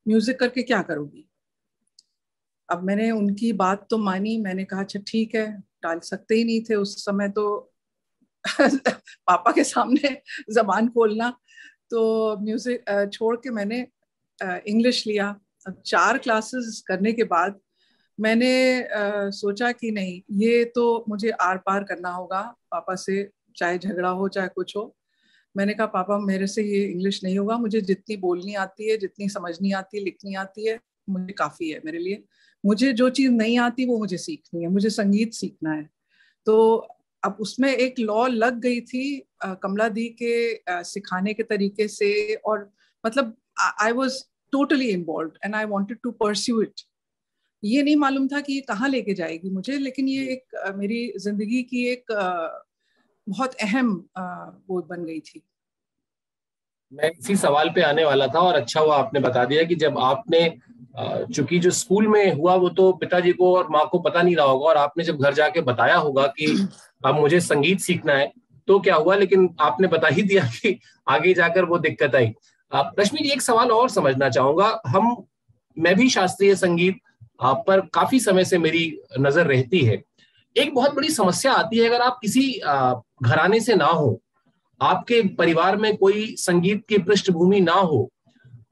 म्यूज़िक 0.05 0.39
करके 0.39 0.63
क्या 0.63 0.81
करोगी? 0.81 1.25
अब 2.69 2.83
मैंने 2.83 3.11
उनकी 3.11 3.51
बात 3.53 3.87
तो 3.89 3.97
मानी, 3.97 4.37
मैंने 4.37 4.65
कहा 4.65 4.81
अच्छा 4.81 4.99
ठीक 5.07 5.35
है, 5.35 5.45
टाल 5.81 5.99
सकते 5.99 6.35
ही 6.35 6.43
नहीं 6.43 6.61
थे 6.69 6.75
उस 6.75 7.05
समय 7.05 7.29
तो 7.29 7.69
पापा 9.27 9.51
के 9.51 9.63
सामने 9.63 10.17
जबान 10.51 10.87
खोलना। 10.89 11.29
तो 11.89 12.37
म्यूज़िक 12.37 13.09
छोड़ 13.13 13.35
के 13.35 13.49
मैंने 13.49 13.87
इंग्लिश 14.67 15.07
लिया। 15.07 15.35
अब 15.67 15.81
चार 15.85 16.17
क्लासेस 16.17 16.83
करने 16.87 17.13
के 17.13 17.23
बाद 17.23 17.59
मैंने 18.19 18.51
सोचा 19.31 19.71
कि 19.71 19.91
नहीं, 19.91 20.21
ये 20.31 20.63
तो 20.65 21.05
मुझे 21.09 21.29
आर 21.31 21.57
पार 21.57 21.83
करना 21.83 22.09
होगा, 22.09 22.41
पापा 22.71 22.95
से, 22.95 23.29
चाहे 23.57 23.77
झगड़ा 23.77 24.09
हो, 24.09 24.27
चाहे 24.27 24.47
कुछ 24.47 24.75
हो। 24.77 24.95
मैंने 25.57 25.73
कहा, 25.73 25.87
पापा, 25.87 26.17
मेरे 26.19 26.47
से 26.47 26.63
ये 26.63 26.83
इंग्लिश 26.85 27.23
नहीं 27.23 27.37
होगा, 27.39 27.57
मुझे 27.57 27.81
जितनी 27.81 28.17
बोलनी 28.17 28.55
आती 28.55 28.89
है, 28.89 28.97
जितनी 28.97 29.29
समझनी 29.29 29.71
आती 29.71 29.97
है, 29.97 30.03
लिखनी 30.03 30.35
आती 30.35 30.67
है, 30.67 30.79
मुझे 31.09 31.33
काफ़ी 31.33 31.69
है 31.69 31.81
मेरे 31.85 31.99
लिए। 31.99 32.23
मुझे 32.63 32.91
जो 32.93 33.09
चीज़ 33.09 33.31
नहीं 33.31 33.57
आती 33.59 33.85
वो 33.85 33.97
मुझे 33.99 34.17
सीखनी 34.17 34.63
है 34.63 34.69
मुझे 34.69 34.89
संगीत 34.89 35.33
सीखना 35.33 35.73
है। 35.73 35.89
तो 36.47 36.75
अब 37.23 37.37
उसमें 37.41 37.69
एक 37.71 37.99
लॉ 37.99 38.25
लग 38.27 38.59
गई 38.61 38.79
थी 38.81 39.03
आ, 39.43 39.53
कमला 39.53 39.87
दी 39.89 40.07
के 40.21 40.55
आ, 40.71 40.81
सिखाने 40.83 41.33
के 41.33 41.43
तरीके 41.43 41.87
से 41.87 42.33
और 42.35 42.71
मतलब 43.03 43.35
I 43.81 43.91
was 43.91 44.23
totally 44.53 44.89
involve 44.89 45.31
and 45.45 45.55
I 45.55 45.65
wanted 45.65 45.97
to 46.03 46.11
pursue 46.11 46.61
it 46.61 46.81
ये 47.63 47.83
नहीं 47.83 47.95
मालूम 47.95 48.27
था 48.27 48.39
कि 48.41 48.53
ये 48.53 48.61
कहाँ 48.61 48.89
लेके 48.89 49.13
जाएगी 49.13 49.49
मुझे 49.49 49.77
लेकिन 49.77 50.07
ये 50.07 50.23
एक 50.31 50.73
मेरी 50.77 51.01
ज़िंदगी 51.17 51.61
की 51.63 51.85
एक 51.87 52.11
बहुत 53.27 53.53
अहम 53.61 53.91
वो 54.69 54.81
बन 54.89 55.05
गई 55.05 55.19
थी। 55.19 55.41
मैं 56.93 57.09
इसी 57.19 57.35
सवाल 57.35 57.69
पे 57.69 57.81
आने 57.81 58.03
वाला 58.05 58.27
था 58.27 58.39
और 58.39 58.55
अच्छा 58.55 58.79
हुआ 58.79 58.97
आपने 58.97 59.19
बता 59.19 59.43
दिया 59.45 59.63
कि 59.63 59.75
जब 59.75 59.97
आपने 59.99 60.49
चूँकि 61.35 61.59
जो 61.59 61.71
स्कूल 61.71 62.07
में 62.07 62.33
हुआ 62.33 62.55
वो 62.55 62.69
तो 62.69 62.91
पिताजी 62.93 63.31
को 63.33 63.55
और 63.57 63.67
माँ 63.71 63.85
को 63.91 63.99
पता 63.99 64.21
नहीं 64.21 64.35
रहा 64.35 64.45
होगा 64.45 64.67
और 64.69 64.77
आपने 64.77 65.03
जब 65.03 65.17
घर 65.17 65.33
जाके 65.33 65.61
बताया 65.61 65.95
होगा 65.97 66.25
कि 66.37 66.47
अब 67.05 67.15
मुझे 67.15 67.39
संगीत 67.39 67.79
सीखना 67.79 68.13
है 68.13 68.31
तो 68.67 68.79
क्या 68.79 68.95
हुआ? 68.95 69.15
लेकिन 69.15 69.49
आपने 69.61 69.87
बता 69.87 70.07
ही 70.07 70.21
दिया 70.21 70.43
कि 70.45 70.79
आगे 71.07 71.33
जाकर 71.33 71.65
वो 71.65 71.77
दिक्कत 71.79 72.15
आई। 72.15 72.33
रश्मि 72.99 73.19
जी 73.23 73.29
एक 73.29 73.41
सवाल 73.41 73.71
और 73.71 73.89
समझना 73.89 74.29
चाहूँगा। 74.29 74.81
हम 74.87 75.15
मैं 75.77 75.95
भी 75.95 76.09
शास्त्रीय 76.09 76.55
संगीत 76.55 76.99
पर 77.43 77.81
काफ़ी 77.93 78.19
समय 78.19 78.45
से 78.45 78.57
मेरी 78.57 78.85
नज़र 79.19 79.45
रहती 79.47 79.79
है। 79.85 80.01
एक 80.55 80.73
बहुत 80.75 80.95
बड़ी 80.95 81.09
समस्या 81.09 81.53
आती 81.53 81.77
है 81.77 81.87
अगर 81.89 82.01
आप 82.01 82.19
किसी 82.21 82.51
घराने 83.23 83.59
से 83.59 83.75
ना 83.75 83.85
हो 83.85 84.19
आपके 84.81 85.21
परिवार 85.35 85.75
में 85.77 85.95
कोई 85.97 86.33
संगीत 86.39 86.83
की 86.89 86.97
पृष्ठभूमि 86.99 87.59
ना 87.61 87.73
हो 87.73 88.09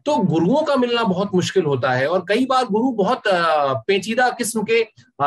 तो 0.06 0.16
गुरुओं 0.18 0.62
का 0.64 0.76
मिलना 0.76 1.04
बहुत 1.04 1.34
मुश्किल 1.36 1.66
होता 1.66 1.92
है। 1.92 2.08
और 2.08 2.24
कई 2.30 2.46
बार 2.46 2.66
गुरु 2.66 2.92
बहुत 2.94 3.24
पेचीदा 3.88 4.30
किस्म 4.30 4.64
के 4.64 4.82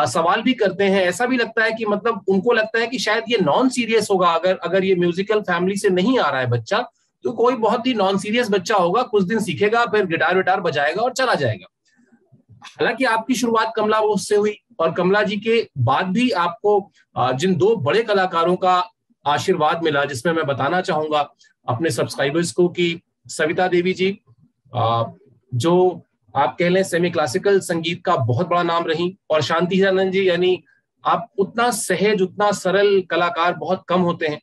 सवाल 0.06 0.42
भी 0.42 0.52
करते 0.54 0.84
हैं। 0.84 1.02
ऐसा 1.02 1.26
भी 1.26 1.36
लगता 1.36 1.64
है 1.64 1.72
कि 1.72 1.84
मतलब 1.86 2.24
उनको 2.28 2.52
लगता 2.52 2.78
है 2.78 2.86
कि 2.86 2.98
शायद 2.98 3.24
ये 3.28 3.38
नॉन 3.42 3.68
सीरियस 3.68 4.08
होगा। 4.10 4.28
अगर 4.30 4.56
अगर 4.58 4.84
ये 4.84 4.94
म्यूजिकल 4.94 5.40
फैमिली 5.42 5.76
से 5.76 5.90
नहीं 5.90 6.18
आ 6.18 6.28
रहा 6.30 6.40
है 6.40 6.46
बच्चा 6.50 6.84
तो 7.24 7.32
कोई 7.32 7.54
बहुत 7.56 7.86
ही 7.86 7.94
नॉन 7.94 8.18
सीरियस 8.18 8.50
बच्चा 8.50 8.76
होगा, 8.76 9.02
कुछ 9.02 9.24
दिन 9.24 9.38
सीखेगा, 9.40 9.84
फिर 9.84 10.06
गिटार 10.06 10.36
विटार 10.36 10.60
बजाएगा 10.60 11.02
और 11.02 11.12
चला 11.12 11.34
जाएगा। 11.34 11.66
हालाँकि 12.64 13.04
आपकी 13.04 13.34
शुरुआत 13.34 13.72
कमला 13.76 14.00
बोस 14.00 14.28
से 14.28 14.36
हुई, 14.36 14.56
और 14.80 14.92
कमला 14.92 15.22
जी 15.22 15.36
के 15.36 15.66
बाद 15.78 16.06
भी 16.06 16.30
आपको 16.30 16.90
जिन 17.16 17.54
दो 17.54 17.74
बड़े 17.78 18.02
कलाकारों 18.02 18.56
का 18.56 18.76
आशीर्वाद 19.26 19.82
मिला 19.82 20.04
जिसमें 20.04 20.32
मैं 20.32 20.46
बताना 20.46 20.80
चाहूँगा 20.80 21.34
अपने 21.68 21.90
सब्सक्राइबर्स 21.90 22.52
को 22.52 22.68
कि 22.68 23.00
सविता 23.28 23.68
देवी 23.68 23.92
जी 23.92 24.18
जो 25.54 26.02
आप 26.36 26.56
कह 26.58 26.68
लें 26.68 26.82
सेमी 26.82 27.10
क्लासिकल 27.10 27.60
संगीत 27.60 28.02
का 28.04 28.16
बहुत 28.16 28.48
बड़ा 28.48 28.62
नाम 28.62 28.84
रही 28.84 29.18
और 29.30 29.42
शांति 29.42 29.76
हिरानंद 29.76 30.12
जी 30.12 30.28
यानी 30.28 30.64
आप 31.06 31.30
उतना 31.38 31.70
सहज 31.70 32.22
उतना 32.22 32.52
सरल 32.52 33.00
कलाकार 33.00 33.54
बहुत 33.54 33.84
कम 33.88 34.00
होते 34.00 34.26
हैं 34.26 34.40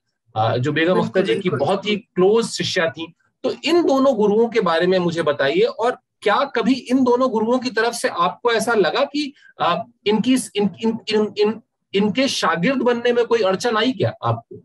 जो 0.62 0.72
बेगम 0.72 1.00
अख्तर 1.00 1.26
जी 1.26 1.36
की 1.36 1.50
बहुत 1.50 1.88
ही 1.88 1.96
क्लोज 1.96 2.46
शिष्या 2.46 2.90
थी। 2.90 3.14
तो 3.44 3.54
इन 3.66 3.84
दोनों 3.84 4.16
गुरुओं 4.16 4.48
के 4.50 4.62
बारे 4.62 4.88
में 4.88 5.00
मुझे 5.00 5.22
बताइए 5.22 5.62
और 5.62 5.98
क्या 6.22 6.44
कभी 6.44 6.74
इन 6.74 7.04
दोनों 7.04 7.30
गुरुओं 7.30 7.60
की 7.60 7.70
तरफ़ 7.70 7.94
से 7.94 8.08
आपको 8.08 8.52
ऐसा 8.52 8.74
लगा 8.74 9.04
कि 9.04 9.34
आ, 9.62 9.84
इनकी 10.06 10.34
इन, 10.34 10.70
इन, 10.84 11.00
इन, 11.10 11.34
इन, 11.38 11.62
इनके 11.94 12.28
शागिर्द 12.28 12.82
बनने 12.82 13.14
में 13.14 13.26
कोई 13.26 13.40
अड़चन 13.40 13.78
आई 13.78 13.92
क्या 13.92 14.14
आपको? 14.24 14.64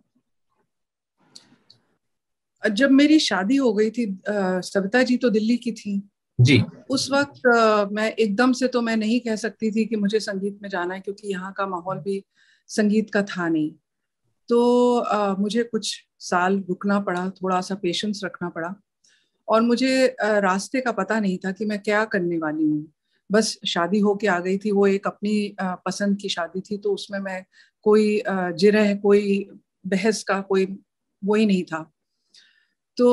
जब 2.68 2.90
मेरी 2.90 3.18
शादी 3.18 3.56
हो 3.56 3.72
गई 3.74 3.90
थी 3.90 4.06
सविता 4.28 5.02
जी 5.02 5.16
तो 5.16 5.30
दिल्ली 5.30 5.56
की 5.56 5.72
थी। 5.72 6.02
जी। 6.38 6.62
उस 6.90 7.08
वक्त 7.12 7.46
आ, 7.46 7.84
मैं 7.84 8.10
एकदम 8.12 8.52
से 8.52 8.68
तो 8.68 8.80
मैं 8.82 8.96
नहीं 8.96 9.20
कह 9.20 9.36
सकती 9.36 9.70
थी 9.70 9.84
कि 9.84 9.96
मुझे 9.96 10.20
संगीत 10.20 10.58
में 10.62 10.68
जाना 10.68 10.94
है 10.94 11.00
क्योंकि 11.00 11.28
यहाँ 11.28 11.52
का 11.52 11.66
माहौल 11.66 11.98
भी 11.98 12.24
संगीत 12.66 13.10
का 13.10 13.22
था 13.22 13.48
नहीं। 13.48 13.70
तो 14.48 14.98
आ, 14.98 15.34
मुझे 15.34 15.62
कुछ 15.62 15.94
साल 16.20 16.58
रुकना 16.68 17.00
पड़ा 17.00 17.28
थोड़ा 17.30 17.60
सा 17.60 17.74
पेशेंस 17.74 18.20
रखना 18.24 18.48
पड़ा। 18.48 18.74
और 19.48 19.62
मुझे 19.62 20.08
आ, 20.08 20.38
रास्ते 20.38 20.80
का 20.80 20.92
पता 20.92 21.20
नहीं 21.20 21.38
था 21.38 21.52
कि 21.52 21.64
मैं 21.64 21.78
क्या 21.82 22.04
करने 22.04 22.38
वाली 22.38 22.64
हूँ। 22.64 22.86
बस 23.30 23.58
शादी 23.66 23.98
होके 23.98 24.26
आ 24.26 24.38
गई 24.40 24.58
थी 24.58 24.70
वो 24.70 24.86
एक 24.86 25.06
अपनी 25.06 25.56
आ, 25.60 25.74
पसंद 25.74 26.18
की 26.18 26.28
शादी 26.28 26.60
थी 26.60 26.78
तो 26.78 26.94
उसमें 26.94 27.18
मैं 27.18 27.44
कोई 27.82 28.22
जिरह 28.28 28.94
कोई 28.94 29.48
बहस 29.86 30.22
का 30.22 30.40
कोई 30.40 30.66
वो 31.24 31.34
ही 31.34 31.46
नहीं 31.46 31.62
था। 31.64 31.90
तो 32.98 33.08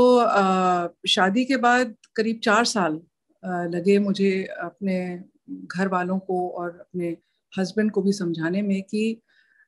शादी 1.08 1.44
के 1.46 1.58
बाद 1.58 1.96
करीब 2.16 2.40
चार 2.44 2.66
साल 2.66 3.00
लगे 3.70 3.98
मुझे 4.00 4.32
अपने 4.62 4.98
घर 5.50 5.88
वालों 5.88 6.18
को 6.20 6.48
और 6.50 6.70
अपने 6.70 7.16
हस्बैंड 7.54 7.92
को 7.92 8.02
भी 8.02 8.12
समझाने 8.14 8.62
में 8.62 8.82
कि 8.84 9.22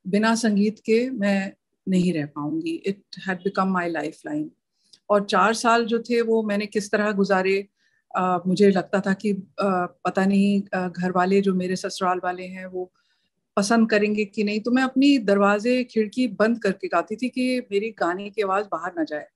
बिना 0.06 0.34
संगीत 0.36 0.80
के 0.86 1.10
मैं 1.12 1.52
नहीं 1.88 2.14
रह 2.14 2.26
पाऊँगी। 2.26 2.76
It 2.86 3.02
had 3.28 3.40
become 3.40 3.70
my 3.70 3.90
lifeline 4.26 4.50
और 5.10 5.26
चार 5.26 5.54
साल 5.54 5.86
जो 5.86 6.00
थे 6.00 6.22
वो 6.22 6.42
मैंने 6.44 6.66
किस 6.66 6.92
तरह 6.92 7.12
गुजारे 7.12 7.68
आ, 8.12 8.38
मुझे 8.48 8.70
लगता 8.72 9.00
था 9.02 9.14
कि 9.14 9.32
आ, 9.32 9.86
पता 10.06 10.26
नहीं 10.26 10.62
घर 10.82 11.12
वाले 11.12 11.42
जो 11.42 11.54
मेरे 11.54 11.76
ससुराल 11.76 12.22
वाले 12.24 12.44
हैं 12.48 12.66
वो 12.68 12.92
पसंद 13.58 13.90
करेंगे 13.90 14.26
कि 14.26 14.44
नहीं। 14.44 14.60
तो 14.62 14.72
मैं 14.72 14.84
अपनी 14.84 15.18
दरवाजे 15.20 15.84
खिड़की 15.84 16.28
बंद 16.40 16.62
करके 16.64 16.88
गाती 16.88 17.16
थी 17.16 17.30
कि 17.30 17.60
मेरी 17.72 17.90
गाने 18.00 18.30
की 18.30 18.42
आवाज़ 18.42 18.66
बाहर 18.72 18.94
ना 18.98 19.04
जाए। 19.04 19.28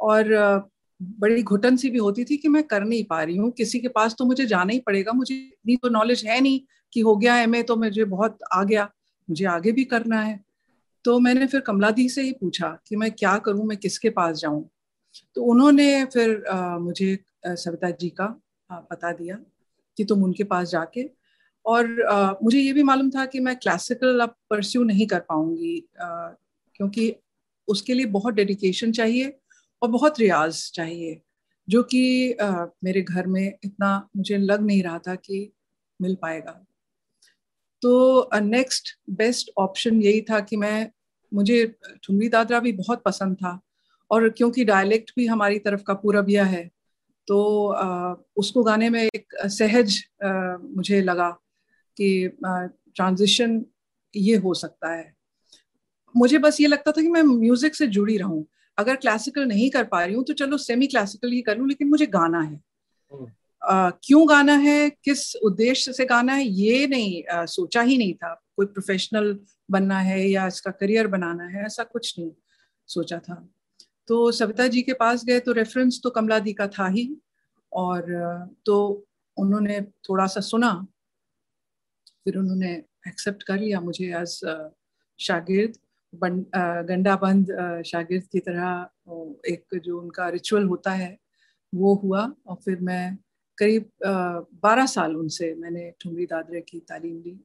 और 0.00 0.70
बड़ी 1.00 1.42
घुटन 1.42 1.76
सी 1.76 1.90
भी 1.90 1.98
होती 1.98 2.24
थी 2.24 2.36
कि 2.36 2.48
मैं 2.48 2.62
कर 2.62 2.84
नहीं 2.84 3.04
पा 3.04 3.22
रही 3.22 3.36
हूँ। 3.36 3.50
किसी 3.50 3.80
के 3.80 3.88
पास 3.88 4.14
तो 4.18 4.24
मुझे 4.24 4.46
जाना 4.46 4.72
ही 4.72 4.78
पड़ेगा। 4.78 5.12
मुझे 5.12 5.34
इतनी 5.34 5.76
तो 5.76 5.88
नॉलेज 5.88 6.24
है 6.26 6.40
नहीं 6.40 6.60
कि 6.92 7.00
हो 7.00 7.16
गया 7.16 7.36
एमए 7.38 7.62
तो 7.62 7.76
मुझे 7.76 8.04
बहुत 8.04 8.38
आ 8.52 8.62
गया। 8.64 8.84
मुझे 9.28 9.44
आगे 9.44 9.72
भी 9.72 9.84
करना 9.84 10.20
है। 10.20 10.38
तो 11.04 11.18
मैंने 11.18 11.46
फिर 11.46 11.60
कमला 11.60 11.90
दी 11.90 12.08
से 12.08 12.22
ही 12.22 12.32
पूछा 12.32 12.68
कि 12.86 12.96
मैं 12.96 13.10
क्या 13.12 13.36
करूँ? 13.38 13.66
मैं 13.66 13.78
किसके 13.78 14.10
पास 14.10 14.38
जाऊँ? 14.38 14.68
तो 15.34 15.42
उन्होंने 15.42 16.04
फिर 16.04 16.44
आ, 16.44 16.78
मुझे 16.78 17.18
सविता 17.46 17.90
जी 17.90 18.08
का 18.08 18.24
आ, 18.70 18.76
पता 18.80 19.12
दिया 19.12 19.38
कि 19.96 20.04
तुम 20.04 20.24
उनके 20.24 20.44
पास 20.44 20.68
जाके 20.68 21.08
और 21.66 22.02
आ, 22.02 22.32
मुझे 22.42 22.58
ये 22.58 22.72
भी 22.72 22.82
मालूम 22.82 23.10
था 23.10 23.26
कि 23.26 23.40
मैं 23.40 23.56
क्लासिकल 23.56 24.20
अब 24.20 24.34
परस्यू 24.50 24.82
नहीं 24.84 25.06
कर 25.06 25.20
पाऊँगी 25.20 25.88
क्योंकि 26.00 27.14
उसके 27.68 27.94
लिए 27.94 28.06
बहुत 28.06 28.34
डेडिकेशन 28.34 28.92
चाहिए। 28.92 29.36
और 29.84 29.90
बहुत 29.90 30.20
रियाज 30.20 30.70
चाहिए 30.74 31.20
जो 31.68 31.82
कि 31.82 32.36
मेरे 32.84 33.02
घर 33.02 33.26
में 33.26 33.58
इतना 33.64 33.96
मुझे 34.16 34.38
लग 34.38 34.60
नहीं 34.60 34.82
रहा 34.82 34.98
था 34.98 35.14
कि 35.14 35.50
मिल 36.00 36.14
पाएगा। 36.22 36.64
तो 37.82 38.30
नेक्स्ट 38.40 38.88
बेस्ट 39.10 39.50
ऑप्शन 39.58 40.00
यही 40.02 40.20
था 40.20 40.40
कि 40.40 40.56
मैं 40.56 40.90
मुझे 41.32 41.64
ठुमरी 42.04 42.28
दादरा 42.28 42.60
भी 42.60 42.72
बहुत 42.72 43.02
पसंद 43.02 43.36
था 43.36 43.58
और 44.10 44.28
क्योंकि 44.28 44.64
डायलेक्ट 44.64 45.12
भी 45.16 45.26
हमारी 45.26 45.58
तरफ़ 45.58 45.82
का 45.82 45.94
पूरबिया 45.94 46.44
है 46.44 46.70
तो 47.28 47.68
आ, 47.68 48.14
उसको 48.36 48.62
गाने 48.62 48.90
में 48.90 49.02
एक 49.02 49.34
सहज 49.50 50.00
आ, 50.24 50.56
मुझे 50.56 51.02
लगा 51.02 51.30
कि 51.96 52.38
ट्रांजिशन 52.38 53.64
ये 54.14 54.36
हो 54.36 54.54
सकता 54.54 54.94
है। 54.94 55.12
मुझे 56.14 56.38
बस 56.38 56.60
ये 56.60 56.66
लगता 56.66 56.92
था 56.92 57.02
कि 57.02 57.08
मैं 57.08 57.22
म्यूज़िक 57.22 57.74
से 57.74 57.86
जुड़ी 57.86 58.16
रहूँ 58.18 58.44
अगर 58.78 58.96
क्लासिकल 58.96 59.44
नहीं 59.44 59.70
कर 59.70 59.84
पा 59.84 60.04
रही 60.04 60.14
हूँ 60.14 60.24
तो 60.24 60.32
चलो 60.32 60.58
सेमी 60.58 60.86
क्लासिकल 60.86 61.32
ही 61.32 61.40
कर 61.42 61.58
लूँ 61.58 61.68
लेकिन 61.68 61.88
मुझे 61.88 62.06
गाना 62.06 62.40
है। 62.40 62.60
uh, 63.12 63.92
क्यों 64.04 64.28
गाना 64.28 64.54
है? 64.56 64.90
किस 64.90 65.36
उद्देश्य 65.36 65.92
से 65.92 66.04
गाना 66.04 66.32
है? 66.32 66.44
ये 66.44 66.86
नहीं 66.86 67.22
uh, 67.34 67.46
सोचा 67.46 67.82
ही 67.82 67.98
नहीं 67.98 68.14
था। 68.14 68.34
कोई 68.56 68.66
प्रोफेशनल 68.66 69.38
बनना 69.70 69.98
है 69.98 70.28
या 70.28 70.46
इसका 70.46 70.70
करियर 70.70 71.06
बनाना 71.06 71.44
है 71.44 71.64
ऐसा 71.64 71.84
कुछ 71.84 72.18
नहीं 72.18 72.30
सोचा 72.88 73.18
था। 73.18 73.48
तो 74.08 74.30
सविता 74.32 74.66
जी 74.66 74.82
के 74.82 74.92
पास 74.92 75.24
गए 75.24 75.40
तो 75.40 75.52
रेफरेंस 75.52 76.00
तो 76.04 76.10
कमला 76.10 76.38
दी 76.38 76.52
का 76.52 76.66
था 76.68 76.88
ही। 76.88 77.16
और 77.72 78.02
तो 78.66 79.06
उन्होंने 79.36 79.80
थोड़ा 79.80 80.26
सा 80.26 80.40
सुना। 80.40 80.86
फिर 82.24 82.38
उन्होंने 82.38 82.72
एक्सेप्ट 83.08 83.42
कर 83.42 83.58
लिया 83.58 83.80
मुझे 83.80 84.06
एज 84.16 84.40
शागिर्द। 85.18 85.78
गंडा 86.22 87.16
बंद 87.16 87.82
शागिर्द 87.86 88.24
की 88.32 88.38
तरह 88.40 88.88
एक 89.48 89.80
जो 89.84 90.00
उनका 90.00 90.28
रिचुअल 90.28 90.64
होता 90.64 90.90
है, 90.92 91.16
वो 91.72 91.94
हुआ। 91.94 92.30
और 92.46 92.56
फिर 92.64 92.80
मैं 92.80 93.16
करीब 93.58 93.90
बारह 94.62 94.86
साल 94.86 95.16
उनसे 95.16 95.54
मैंने 95.54 95.90
ठुमरी 96.00 96.26
दादरे 96.26 96.60
की 96.60 96.78
तालीम 96.80 97.16
ली। 97.16 97.38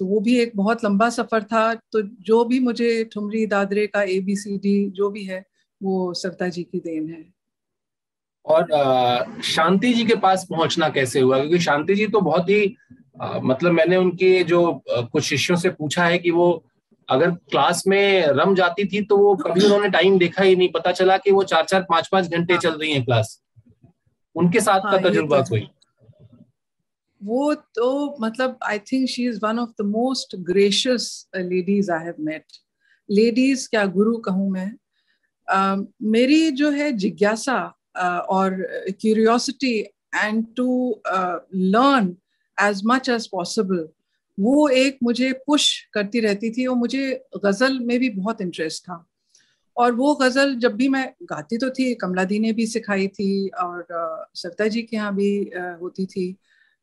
तो 0.00 0.06
वो 0.06 0.20
भी 0.20 0.38
एक 0.40 0.52
बहुत 0.56 0.84
लंबा 0.84 1.08
सफ़र 1.10 1.42
था। 1.44 1.74
तो 1.74 2.02
जो 2.02 2.44
भी 2.44 2.60
मुझे 2.60 3.04
ठुमरी 3.12 3.46
दादरे 3.46 3.86
का 3.86 4.02
ए 4.02 4.18
बी 4.20 4.36
सी 4.36 4.56
डी 4.58 4.90
जो 4.90 5.10
भी 5.10 5.24
है, 5.24 5.44
वो 5.80 6.12
सविता 6.14 6.48
जी 6.48 6.62
की 6.64 6.80
देन 6.80 7.08
है। 7.10 7.24
और 8.46 9.40
शांति 9.44 9.92
जी 9.94 10.04
के 10.04 10.14
पास 10.16 10.46
पहुँचना 10.50 10.88
कैसे 10.88 11.20
हुआ? 11.20 11.38
क्योंकि 11.38 11.58
शांति 11.60 11.94
जी 11.94 12.06
तो 12.06 12.20
बहुत 12.20 12.48
ही 12.50 12.74
मतलब 13.20 13.72
मैंने 13.72 13.96
उनके 13.96 14.42
जो 14.44 14.82
कुछ 14.88 15.22
शिष्यों 15.24 15.56
से 15.56 15.70
पूछा 15.70 16.04
है 16.04 16.18
कि 16.18 16.30
वो 16.30 16.64
अगर 17.10 17.30
क्लास 17.30 17.82
में 17.86 18.26
रम 18.26 18.54
जाती 18.54 18.84
थी 18.84 19.04
तो 19.04 19.16
वो 19.16 19.34
कभी 19.36 19.64
उन्होंने 19.64 19.88
टाइम 19.88 20.18
देखा 20.18 20.42
ही 20.42 20.56
नहीं। 20.56 20.68
पता 20.68 20.92
चला 20.92 21.16
कि 21.16 21.30
वो 21.30 21.42
चार 21.42 21.64
चार 21.64 21.82
पाँच 21.82 22.08
पाँच 22.12 22.28
घंटे 22.28 22.58
चल 22.58 22.70
रही 22.70 22.92
है 22.92 23.02
क्लास 23.02 23.42
उनके 24.36 24.60
साथ 24.60 24.80
हाँ, 24.80 24.92
का 24.92 25.08
तजुर्बा 25.08 25.40
तो 25.40 25.50
कोई? 25.50 25.68
वो 27.22 27.54
तो 27.54 28.16
मतलब 28.20 28.58
I 28.64 28.78
think 28.78 29.08
she 29.08 29.26
is 29.28 29.40
one 29.42 29.58
of 29.58 29.70
the 29.82 29.86
most 29.86 30.36
gracious 30.36 31.28
ladies 31.36 31.90
I 31.92 32.04
have 32.04 32.14
met 32.20 32.44
ladies 33.10 33.68
क्या 33.68 33.84
गुरु 33.86 34.16
कहूँ 34.18 34.50
मैं? 34.50 34.72
Uh, 35.48 35.86
मेरी 36.02 36.50
जो 36.50 36.70
है 36.70 36.92
जिज्ञासा 36.92 37.72
uh, 37.72 38.20
और 38.28 38.50
curiosity 39.00 39.78
and 40.14 40.44
to 40.56 41.02
learn 41.54 42.16
as 42.62 42.82
much 42.86 43.08
as 43.08 43.26
possible 43.26 43.88
वो 44.38 44.68
एक 44.68 44.98
मुझे 45.02 45.32
पुश 45.46 45.68
करती 45.94 46.20
रहती 46.20 46.50
थी 46.50 46.66
और 46.66 46.76
मुझे 46.76 47.24
गज़ल 47.44 47.78
में 47.80 47.98
भी 47.98 48.08
बहुत 48.10 48.40
इंटरेस्ट 48.40 48.82
था। 48.82 49.04
और 49.76 49.92
वो 49.94 50.14
गज़ल 50.14 50.54
जब 50.56 50.74
भी 50.76 50.88
मैं 50.88 51.08
गाती 51.22 51.58
तो 51.58 51.70
थी, 51.70 51.94
कमला 51.94 52.24
दी 52.24 52.38
ने 52.38 52.52
भी 52.52 52.66
सिखाई 52.66 53.06
थी 53.08 53.48
और 53.60 53.86
सविता 54.34 54.66
जी 54.66 54.82
के 54.82 54.96
यहाँ 54.96 55.14
भी 55.14 55.50
होती 55.82 56.06
थी 56.06 56.30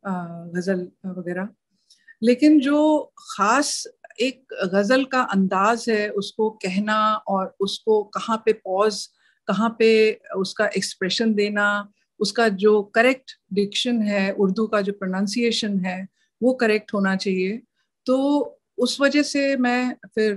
गज़ल 0.03 0.87
वगैरह। 1.07 1.49
लेकिन 2.21 2.59
जो 2.59 3.13
खास 3.19 3.83
एक 4.21 4.53
गज़ल 4.73 5.03
का 5.05 5.21
अंदाज 5.23 5.85
है, 5.89 6.09
उसको 6.09 6.49
कहना 6.63 6.99
और 7.27 7.55
उसको 7.59 8.03
कहाँ 8.03 8.41
पे 8.45 8.53
पॉज 8.55 9.07
कहाँ 9.47 9.69
पे 9.79 9.89
उसका 10.37 10.65
एक्सप्रेशन 10.77 11.33
देना, 11.33 11.91
उसका 12.19 12.47
जो 12.49 12.81
करेक्ट 12.95 13.31
डिक्शन 13.53 14.01
है, 14.01 14.31
उर्दू 14.31 14.65
का 14.67 14.81
जो 14.81 14.93
प्रोनाउंसिएशन 14.93 15.79
है 15.79 16.07
वो 16.41 16.53
करेक्ट 16.53 16.93
होना 16.93 17.15
चाहिए। 17.15 17.61
तो 18.05 18.17
उस 18.77 18.99
वजह 19.01 19.23
से 19.23 19.55
मैं 19.57 19.95
फिर 20.15 20.35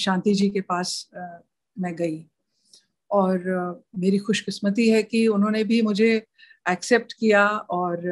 शांति 0.00 0.34
जी 0.34 0.48
के 0.48 0.60
पास 0.60 1.08
मैं 1.76 1.94
गई। 1.96 2.24
और 3.10 3.82
मेरी 3.98 4.18
खुशकिस्मती 4.18 4.88
है 4.90 5.02
कि 5.02 5.26
उन्होंने 5.26 5.64
भी 5.64 5.80
मुझे 5.82 6.10
एक्सेप्ट 6.70 7.12
किया 7.12 7.46
और 7.48 8.02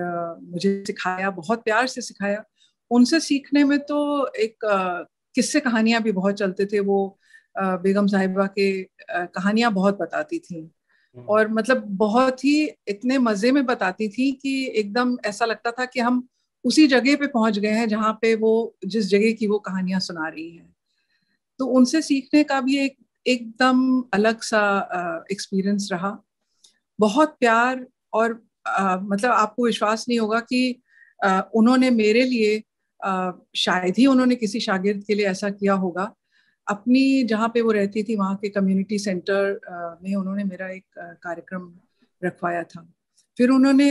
मुझे 0.42 0.84
सिखाया 0.86 1.30
बहुत 1.30 1.62
प्यार 1.64 1.86
से 1.86 2.00
सिखाया। 2.00 2.42
उनसे 2.90 3.20
सीखने 3.20 3.64
में 3.64 3.78
तो 3.78 3.98
एक 4.36 4.56
किस्से 5.34 5.60
कहानियाँ 5.60 6.02
भी 6.02 6.12
बहुत 6.12 6.34
चलते 6.34 6.66
थे। 6.66 6.80
वो 6.80 7.18
बेगम 7.58 8.06
साहिबा 8.06 8.46
के 8.46 8.82
कहानियाँ 9.10 9.72
बहुत 9.72 9.98
बताती 9.98 10.38
थी। 10.38 10.58
हम्म। 11.16 11.26
और 11.26 11.48
मतलब 11.48 11.84
बहुत 11.96 12.44
ही 12.44 12.64
इतने 12.88 13.18
मज़े 13.18 13.52
में 13.52 13.64
बताती 13.66 14.08
थी 14.08 14.30
कि 14.32 14.72
एकदम 14.74 15.16
ऐसा 15.26 15.44
लगता 15.44 15.70
था 15.70 15.84
कि 15.84 16.00
हम 16.00 16.26
उसी 16.64 16.86
जगह 16.86 17.16
पे 17.16 17.26
पहुँच 17.26 17.58
गए 17.58 17.70
हैं 17.70 17.88
जहाँ 17.88 18.12
पे 18.22 18.34
वो 18.34 18.52
जिस 18.84 19.06
जगह 19.06 19.32
की 19.32 19.46
वो 19.46 19.58
कहानियाँ 19.58 20.00
सुना 20.00 20.28
रही 20.28 20.50
हैं। 20.50 20.74
तो 21.58 21.66
उनसे 21.66 22.02
सीखने 22.02 22.42
का 22.44 22.60
भी 22.60 22.78
एक 22.78 22.96
एकदम 23.26 24.02
अलग 24.14 24.40
सा 24.40 24.60
एक्सपीरियंस 25.32 25.88
रहा। 25.92 26.16
बहुत 26.98 27.36
प्यार 27.40 27.86
और 28.12 28.42
आ, 28.66 28.96
मतलब 28.96 29.30
आपको 29.30 29.64
विश्वास 29.66 30.04
नहीं 30.08 30.18
होगा 30.18 30.40
कि 30.40 30.80
आ, 31.24 31.40
उन्होंने 31.40 31.90
मेरे 31.90 32.24
लिए 32.24 32.62
आ, 33.04 33.32
शायद 33.56 33.94
ही 33.98 34.06
उन्होंने 34.06 34.34
किसी 34.34 34.60
शागिर्द 34.60 35.04
के 35.04 35.14
लिए 35.14 35.26
ऐसा 35.26 35.50
किया 35.50 35.74
होगा। 35.74 36.14
अपनी 36.66 37.24
जहाँ 37.24 37.48
पे 37.48 37.60
वो 37.60 37.72
रहती 37.72 38.02
थी 38.02 38.16
वहाँ 38.16 38.36
के 38.36 38.48
कम्युनिटी 38.48 38.98
सेंटर 38.98 39.98
में 40.02 40.14
उन्होंने 40.14 40.44
मेरा 40.44 40.68
एक 40.68 40.84
कार्यक्रम 40.98 41.72
रखवाया 42.24 42.62
था। 42.62 42.86
फिर 43.38 43.50
उन्होंने 43.50 43.90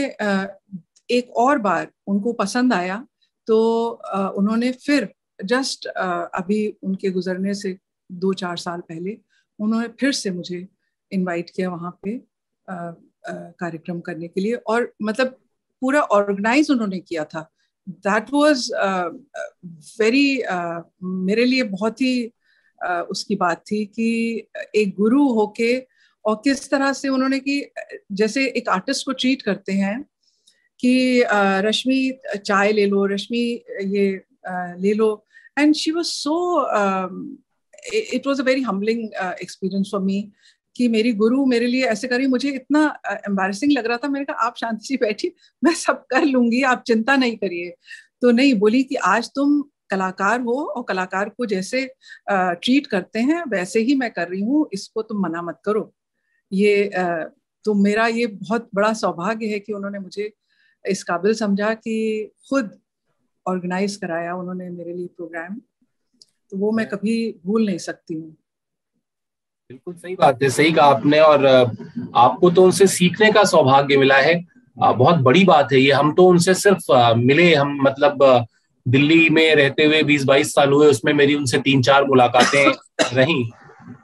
एक 1.10 1.30
और 1.30 1.58
बार 1.58 1.92
उनको 2.06 2.32
पसंद 2.32 2.72
आया 2.72 3.06
तो 3.46 3.90
उन्होंने 4.36 4.72
फिर 4.72 5.14
जस्ट 5.44 5.86
अभी 6.34 6.76
उनके 6.82 7.10
गुजरने 7.10 7.54
से 7.54 7.78
दो 8.12 8.32
चार 8.32 8.56
साल 8.56 8.80
पहले 8.80 9.18
उन्होंने 9.58 9.88
फिर 9.88 10.12
से 10.12 10.30
मुझे 10.30 10.68
इनवाइट 11.12 11.50
किया 11.50 11.70
वहाँ 11.70 11.98
पे 12.02 12.22
कार्यक्रम 13.30 14.00
करने 14.00 14.28
के 14.28 14.40
लिए 14.40 14.54
और 14.54 14.94
मतलब 15.02 15.38
पूरा 15.80 16.00
ऑर्गेनाइज 16.00 16.70
उन्होंने 16.70 16.98
किया 16.98 17.24
था। 17.24 17.50
दैट 17.88 18.26
वाज 18.34 18.70
वेरी 20.00 20.42
मेरे 21.02 21.44
लिए 21.44 21.62
बहुत 21.62 22.00
ही 22.00 22.32
uh, 22.86 23.02
उसकी 23.02 23.36
बात 23.36 23.64
थी 23.70 23.86
कि 23.86 24.38
एक 24.74 24.96
गुरु 24.96 25.28
होके 25.28 25.86
और 26.24 26.36
किस 26.44 26.70
तरह 26.70 26.92
से 26.92 27.08
उन्होंने 27.08 27.38
की 27.38 27.72
जैसे 28.12 28.46
एक 28.46 28.68
आर्टिस्ट 28.68 29.06
को 29.06 29.12
ट्रीट 29.12 29.42
करते 29.42 29.72
हैं 29.72 30.04
कि 30.80 31.22
रश्मि 31.64 32.18
चाय 32.36 32.72
ले 32.72 32.86
लो, 32.86 33.04
रश्मि 33.06 33.38
ये 33.86 34.10
ले 34.82 34.92
लो। 34.94 35.24
And 35.58 35.74
she 35.74 35.90
was 35.90 36.04
so 36.04 36.36
it 38.14 38.26
was 38.26 38.40
a 38.40 38.44
very 38.44 38.62
humbling 38.62 39.08
experience 39.42 39.88
for 39.92 40.00
me 40.02 40.20
कि 40.76 40.88
मेरी 40.88 41.12
गुरु 41.14 41.44
मेरे 41.46 41.66
लिए 41.66 41.84
ऐसे 41.86 42.08
करी 42.08 42.26
मुझे 42.26 42.50
इतना 42.50 42.82
एम्बेसिंग 43.10 43.72
लग 43.72 43.86
रहा 43.86 43.96
था। 43.96 44.08
मैंने 44.08 44.24
कहा, 44.24 44.46
आप 44.46 44.56
शांति 44.56 44.86
से 44.86 44.96
बैठी 44.96 45.32
मैं 45.62 45.72
सब 45.74 46.04
कर 46.10 46.24
लूँगी, 46.24 46.62
आप 46.62 46.82
चिंता 46.86 47.16
नहीं 47.16 47.36
करिए। 47.36 47.74
तो 48.22 48.30
नहीं, 48.30 48.54
बोली 48.54 48.82
कि 48.82 48.94
आज 48.94 49.28
तुम 49.34 49.60
कलाकार 49.90 50.40
हो 50.40 50.54
और 50.54 50.82
कलाकार 50.88 51.28
को 51.28 51.46
जैसे 51.46 51.84
ट्रीट 52.30 52.86
करते 52.86 53.18
हैं, 53.20 53.42
वैसे 53.48 53.80
ही 53.80 53.94
मैं 53.94 54.10
कर 54.10 54.28
रही 54.28 54.40
हूँ, 54.40 54.68
इसको 54.72 55.02
तुम 55.02 55.22
मना 55.22 55.42
मत 55.42 55.60
करो। 55.64 55.92
ये 56.52 56.90
तो 57.64 57.74
मेरा 57.74 58.06
ये 58.06 58.26
बहुत 58.26 58.68
बड़ा 58.74 58.92
सौभाग्य 58.94 59.46
है 59.46 59.58
कि 59.58 59.72
उन्होंने 59.72 59.98
मुझे 59.98 60.32
इस 60.84 61.02
काबिल 61.04 61.34
समझा 61.34 61.72
कि 61.74 62.30
खुद 62.50 62.70
ऑर्गेनाइज 63.46 63.96
कराया 63.96 64.34
उन्होंने 64.34 64.68
मेरे 64.70 64.92
लिए 64.92 65.06
प्रोग्राम 65.06 65.54
तो 66.52 66.56
वो 66.56 66.70
मैं 66.72 66.86
कभी 66.88 67.14
भूल 67.46 67.66
नहीं 67.66 67.78
सकती 67.78 68.14
हूँ। 68.14 68.30
बिल्कुल 69.70 69.94
सही 69.94 70.14
बात 70.14 70.42
है, 70.42 70.48
सही 70.50 70.72
कहा 70.72 70.86
आपने 70.86 71.20
और 71.20 71.46
आपको 72.16 72.50
तो 72.50 72.62
उनसे 72.64 72.86
सीखने 72.86 73.30
का 73.32 73.42
सौभाग्य 73.44 73.96
मिला 73.96 74.16
है। 74.18 74.34
बहुत 74.76 75.16
बड़ी 75.18 75.44
बात 75.44 75.72
है 75.72 75.80
ये, 75.80 75.90
हम 75.92 76.12
तो 76.14 76.26
उनसे 76.26 76.54
सिर्फ़ 76.54 76.92
मिले, 77.18 77.54
हम 77.54 77.78
मतलब 77.82 78.46
दिल्ली 78.86 79.28
में 79.30 79.54
रहते 79.54 79.84
हुए 79.84 80.02
20-22 80.02 80.52
साल 80.54 80.72
हुए, 80.72 80.86
उसमें 80.86 81.12
मेरी 81.12 81.34
उनसे 81.34 81.58
तीन 81.60 81.82
चार 81.82 82.04
मुलाकातें 82.04 82.72
रही। 83.14 83.50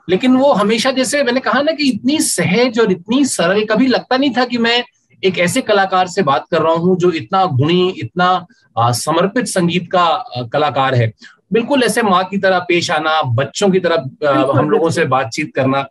लेकिन 0.09 0.35
वो 0.37 0.51
हमेशा 0.53 0.91
जैसे 0.91 1.23
मैंने 1.23 1.39
कहा 1.39 1.61
ना 1.61 1.71
कि 1.71 1.89
इतनी 1.89 2.19
सहज 2.21 2.79
और 2.79 2.91
इतनी 2.91 3.23
सरल, 3.27 3.63
कभी 3.65 3.87
लगता 3.87 4.17
नहीं 4.17 4.33
था 4.37 4.45
कि 4.45 4.57
मैं 4.57 4.83
एक 5.25 5.39
ऐसे 5.39 5.61
कलाकार 5.61 6.07
से 6.07 6.21
बात 6.23 6.45
कर 6.51 6.61
रहा 6.61 6.73
हूँ 6.73 6.97
जो 6.97 7.11
इतना 7.13 7.45
गुणी 7.53 7.87
इतना 7.99 8.91
समर्पित 8.95 9.47
संगीत 9.47 9.87
का 9.91 10.47
कलाकार 10.53 10.95
है। 10.95 11.11
बिल्कुल 11.53 11.83
ऐसे 11.83 12.01
माँ 12.01 12.23
की 12.23 12.37
तरह 12.37 12.59
पेश 12.67 12.89
आना 12.91 13.21
बच्चों 13.33 13.69
की 13.71 13.79
तरह 13.79 14.57
हम 14.57 14.69
लोगों 14.69 14.89
से 14.89 15.05
बातचीत 15.07 15.53
करना। 15.55 15.85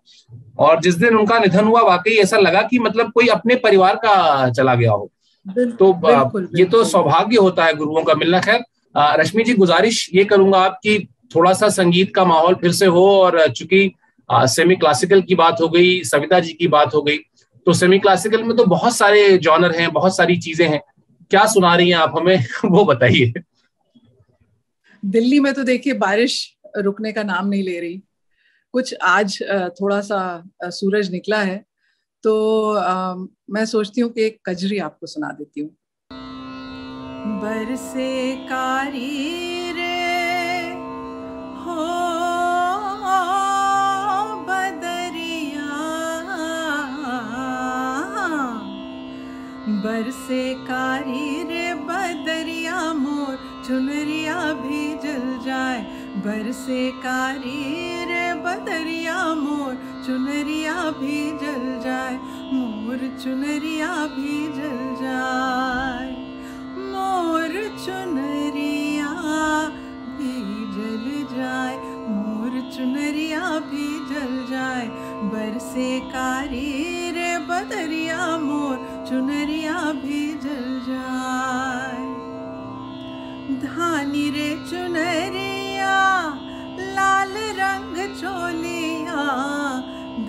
और 0.58 0.80
जिस 0.80 0.94
दिन 0.94 1.16
उनका 1.16 1.38
निधन 1.38 1.64
हुआ 1.64 1.80
वाकई 1.82 2.16
ऐसा 2.18 2.38
लगा 2.38 2.62
कि 2.62 2.78
मतलब 2.78 3.10
कोई 3.12 3.26
अपने 3.28 3.54
परिवार 3.56 3.96
का 4.04 4.48
चला 4.50 4.74
गया 4.74 4.92
हो। 4.92 5.10
तो 5.46 5.92
बिल्कुल, 5.94 6.48
ये 6.56 6.64
तो 6.64 6.84
सौभाग्य 6.84 7.36
होता 7.36 7.64
है 7.64 7.74
गुरुओं 7.76 8.02
का 8.04 8.14
मिलना। 8.14 8.40
खैर 8.40 8.64
रश्मि 9.20 9.44
जी 9.44 9.54
गुजारिश 9.54 10.08
ये 10.14 10.24
करूँगा 10.24 10.58
आपकी 10.60 10.98
थोड़ा 11.34 11.52
सा 11.52 11.68
संगीत 11.70 12.14
का 12.14 12.24
माहौल 12.24 12.54
फिर 12.54 12.72
से 12.72 12.86
हो 12.86 13.06
और 13.12 13.46
चूँकि 13.48 13.90
सेमी 14.28 14.76
क्लासिकल 14.76 15.20
की 15.22 15.34
बात 15.34 15.60
हो 15.60 15.68
गई 15.68 16.02
सविता 16.04 16.38
जी 16.40 16.52
की 16.52 16.68
बात 16.68 16.94
हो 16.94 17.02
गई 17.02 17.18
तो 17.66 17.72
सेमी 17.72 17.98
क्लासिकल 17.98 18.42
में 18.42 18.56
तो 18.56 18.64
बहुत 18.64 18.96
सारे 18.96 19.38
जॉनर 19.38 19.74
हैं 19.74 19.92
बहुत 19.92 20.16
सारी 20.16 20.36
चीज़ें 20.36 20.68
हैं। 20.68 20.80
क्या 21.30 21.44
सुना 21.46 21.74
रही 21.76 21.90
हैं 21.90 21.96
आप 21.96 22.12
हमें? 22.16 22.46
वो 22.64 22.84
बताइए। 22.84 23.32
दिल्ली 25.04 25.40
में 25.40 25.52
तो 25.54 25.64
देखिए 25.64 25.92
बारिश 25.92 26.56
रुकने 26.76 27.12
का 27.12 27.22
नाम 27.22 27.48
नहीं 27.48 27.62
ले 27.62 27.78
रही। 27.80 28.02
कुछ 28.74 28.94
आज 29.02 29.38
थोड़ा 29.80 30.00
सा 30.00 30.50
सूरज 30.64 31.10
निकला 31.10 31.42
है 31.42 31.64
तो 32.24 32.72
आ, 32.72 33.14
मैं 33.50 33.64
सोचती 33.66 34.00
हूँ 34.00 34.10
कि 34.12 34.22
एक 34.22 34.38
कजरी 34.46 34.78
आपको 34.78 35.06
सुना 35.06 35.30
देती 35.32 35.60
हूँ। 35.60 35.70
बरसे 37.42 38.36
कारी 38.36 39.72
बरसे 49.84 50.54
कारी 50.54 51.42
रे 51.42 51.74
बदरिया 51.74 52.92
मोर, 52.92 53.64
चुनरिया 53.66 54.34
भी 54.34 54.94
जल 54.94 55.38
जाए। 55.44 55.82
बरसे 56.16 56.90
कारी 56.90 58.04
रे 58.04 58.34
बदरिया 58.34 59.34
मोर, 59.34 60.02
चुनरिया 60.06 60.74
भी 60.74 61.30
जल 61.30 61.80
जाए। 61.84 62.14
मोर, 62.52 63.18
चुनरिया 63.24 63.94
भी 64.06 64.46
जल 64.46 65.04
जाए। 65.04 66.12
मोर, 66.78 67.76
चुनरिया 67.84 69.10
भी 70.18 70.36
जल 70.76 71.36
जाए। 71.36 71.76
मोर, 72.08 72.70
चुनरिया 72.76 73.40
भी 73.40 73.88
जल 74.14 74.46
जाए। 74.50 74.88
बरसे 75.24 76.00
कारी 76.00 77.10
रे 77.10 77.38
बदरिया 77.38 78.38
मोर 78.38 78.93
चुनरिया 79.14 79.80
भी 80.02 80.20
जल 80.42 80.64
जाए। 80.86 82.06
धानी 83.64 84.24
रे 84.30 84.48
चुनरिया 84.70 85.98
लाल 86.96 87.34
रंग 87.58 87.94
चोलिया। 88.20 89.26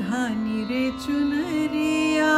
धानी 0.01 0.59
रे 0.63 0.83
चुनरिया 1.05 2.35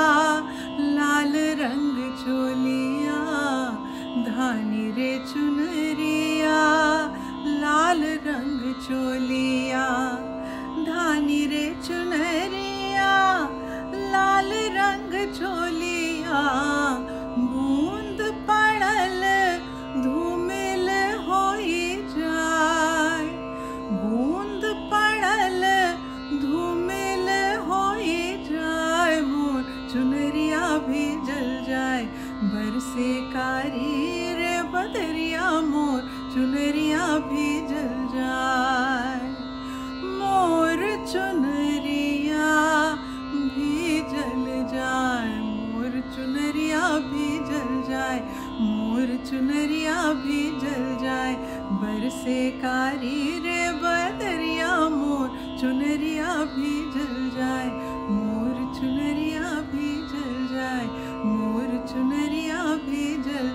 बरसे 52.08 52.50
कारी 52.58 53.20
रे 53.44 53.62
बदरिया, 53.84 54.68
मोर 54.90 55.28
चुनरिया 55.60 56.36
भी 56.52 56.74
जल 56.92 57.16
जाए, 57.36 57.68
मोर 58.10 58.56
चुनरिया 58.76 59.50
भी 59.72 59.90
जल 60.12 60.30
जाए, 60.54 60.86
मोर 61.26 61.74
चुनरिया 61.90 62.62
भी 62.86 63.08
जल 63.24 63.50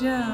जाए। 0.00 0.30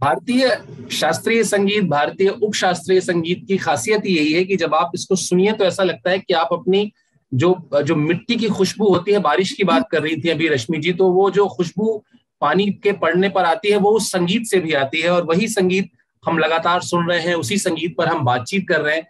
भारतीय 0.00 0.48
शास्त्रीय 0.92 1.44
संगीत, 1.44 1.84
भारतीय 1.84 2.28
उप 2.30 2.54
शास्त्रीय 2.54 3.00
संगीत 3.02 3.44
की 3.48 3.56
खासियत 3.58 4.06
यही 4.06 4.32
है 4.32 4.44
कि 4.44 4.56
जब 4.56 4.74
आप 4.74 4.90
इसको 4.94 5.16
सुनिए 5.16 5.52
तो 5.52 5.64
ऐसा 5.64 5.84
लगता 5.84 6.10
है 6.10 6.18
कि 6.18 6.34
आप 6.34 6.48
अपनी 6.52 6.90
जो 7.32 7.54
जो 7.84 7.94
मिट्टी 7.96 8.36
की 8.36 8.48
खुशबू 8.48 8.88
होती 8.88 9.12
है, 9.12 9.18
बारिश 9.20 9.52
की 9.52 9.64
बात 9.64 9.88
कर 9.92 10.02
रही 10.02 10.16
थी 10.16 10.28
अभी 10.30 10.48
रश्मि 10.48 10.78
जी 10.78 10.92
तो 10.92 11.08
वो 11.12 11.30
जो 11.30 11.46
खुशबू 11.56 12.02
पानी 12.40 12.66
के 12.66 12.92
पड़ने 12.92 13.28
पर 13.28 13.44
आती 13.44 13.70
है, 13.70 13.76
वो 13.76 13.90
उस 13.90 14.12
संगीत 14.12 14.46
से 14.46 14.60
भी 14.60 14.72
आती 14.72 15.00
है 15.00 15.10
और 15.10 15.22
वही 15.22 15.48
संगीत 15.48 15.90
हम 16.26 16.38
लगातार 16.38 16.80
सुन 16.80 17.08
रहे 17.08 17.20
हैं, 17.20 17.34
उसी 17.34 17.58
संगीत 17.58 17.94
पर 17.98 18.06
हम 18.06 18.24
बातचीत 18.24 18.68
कर 18.68 18.80
रहे 18.80 18.94
हैं। 18.94 19.02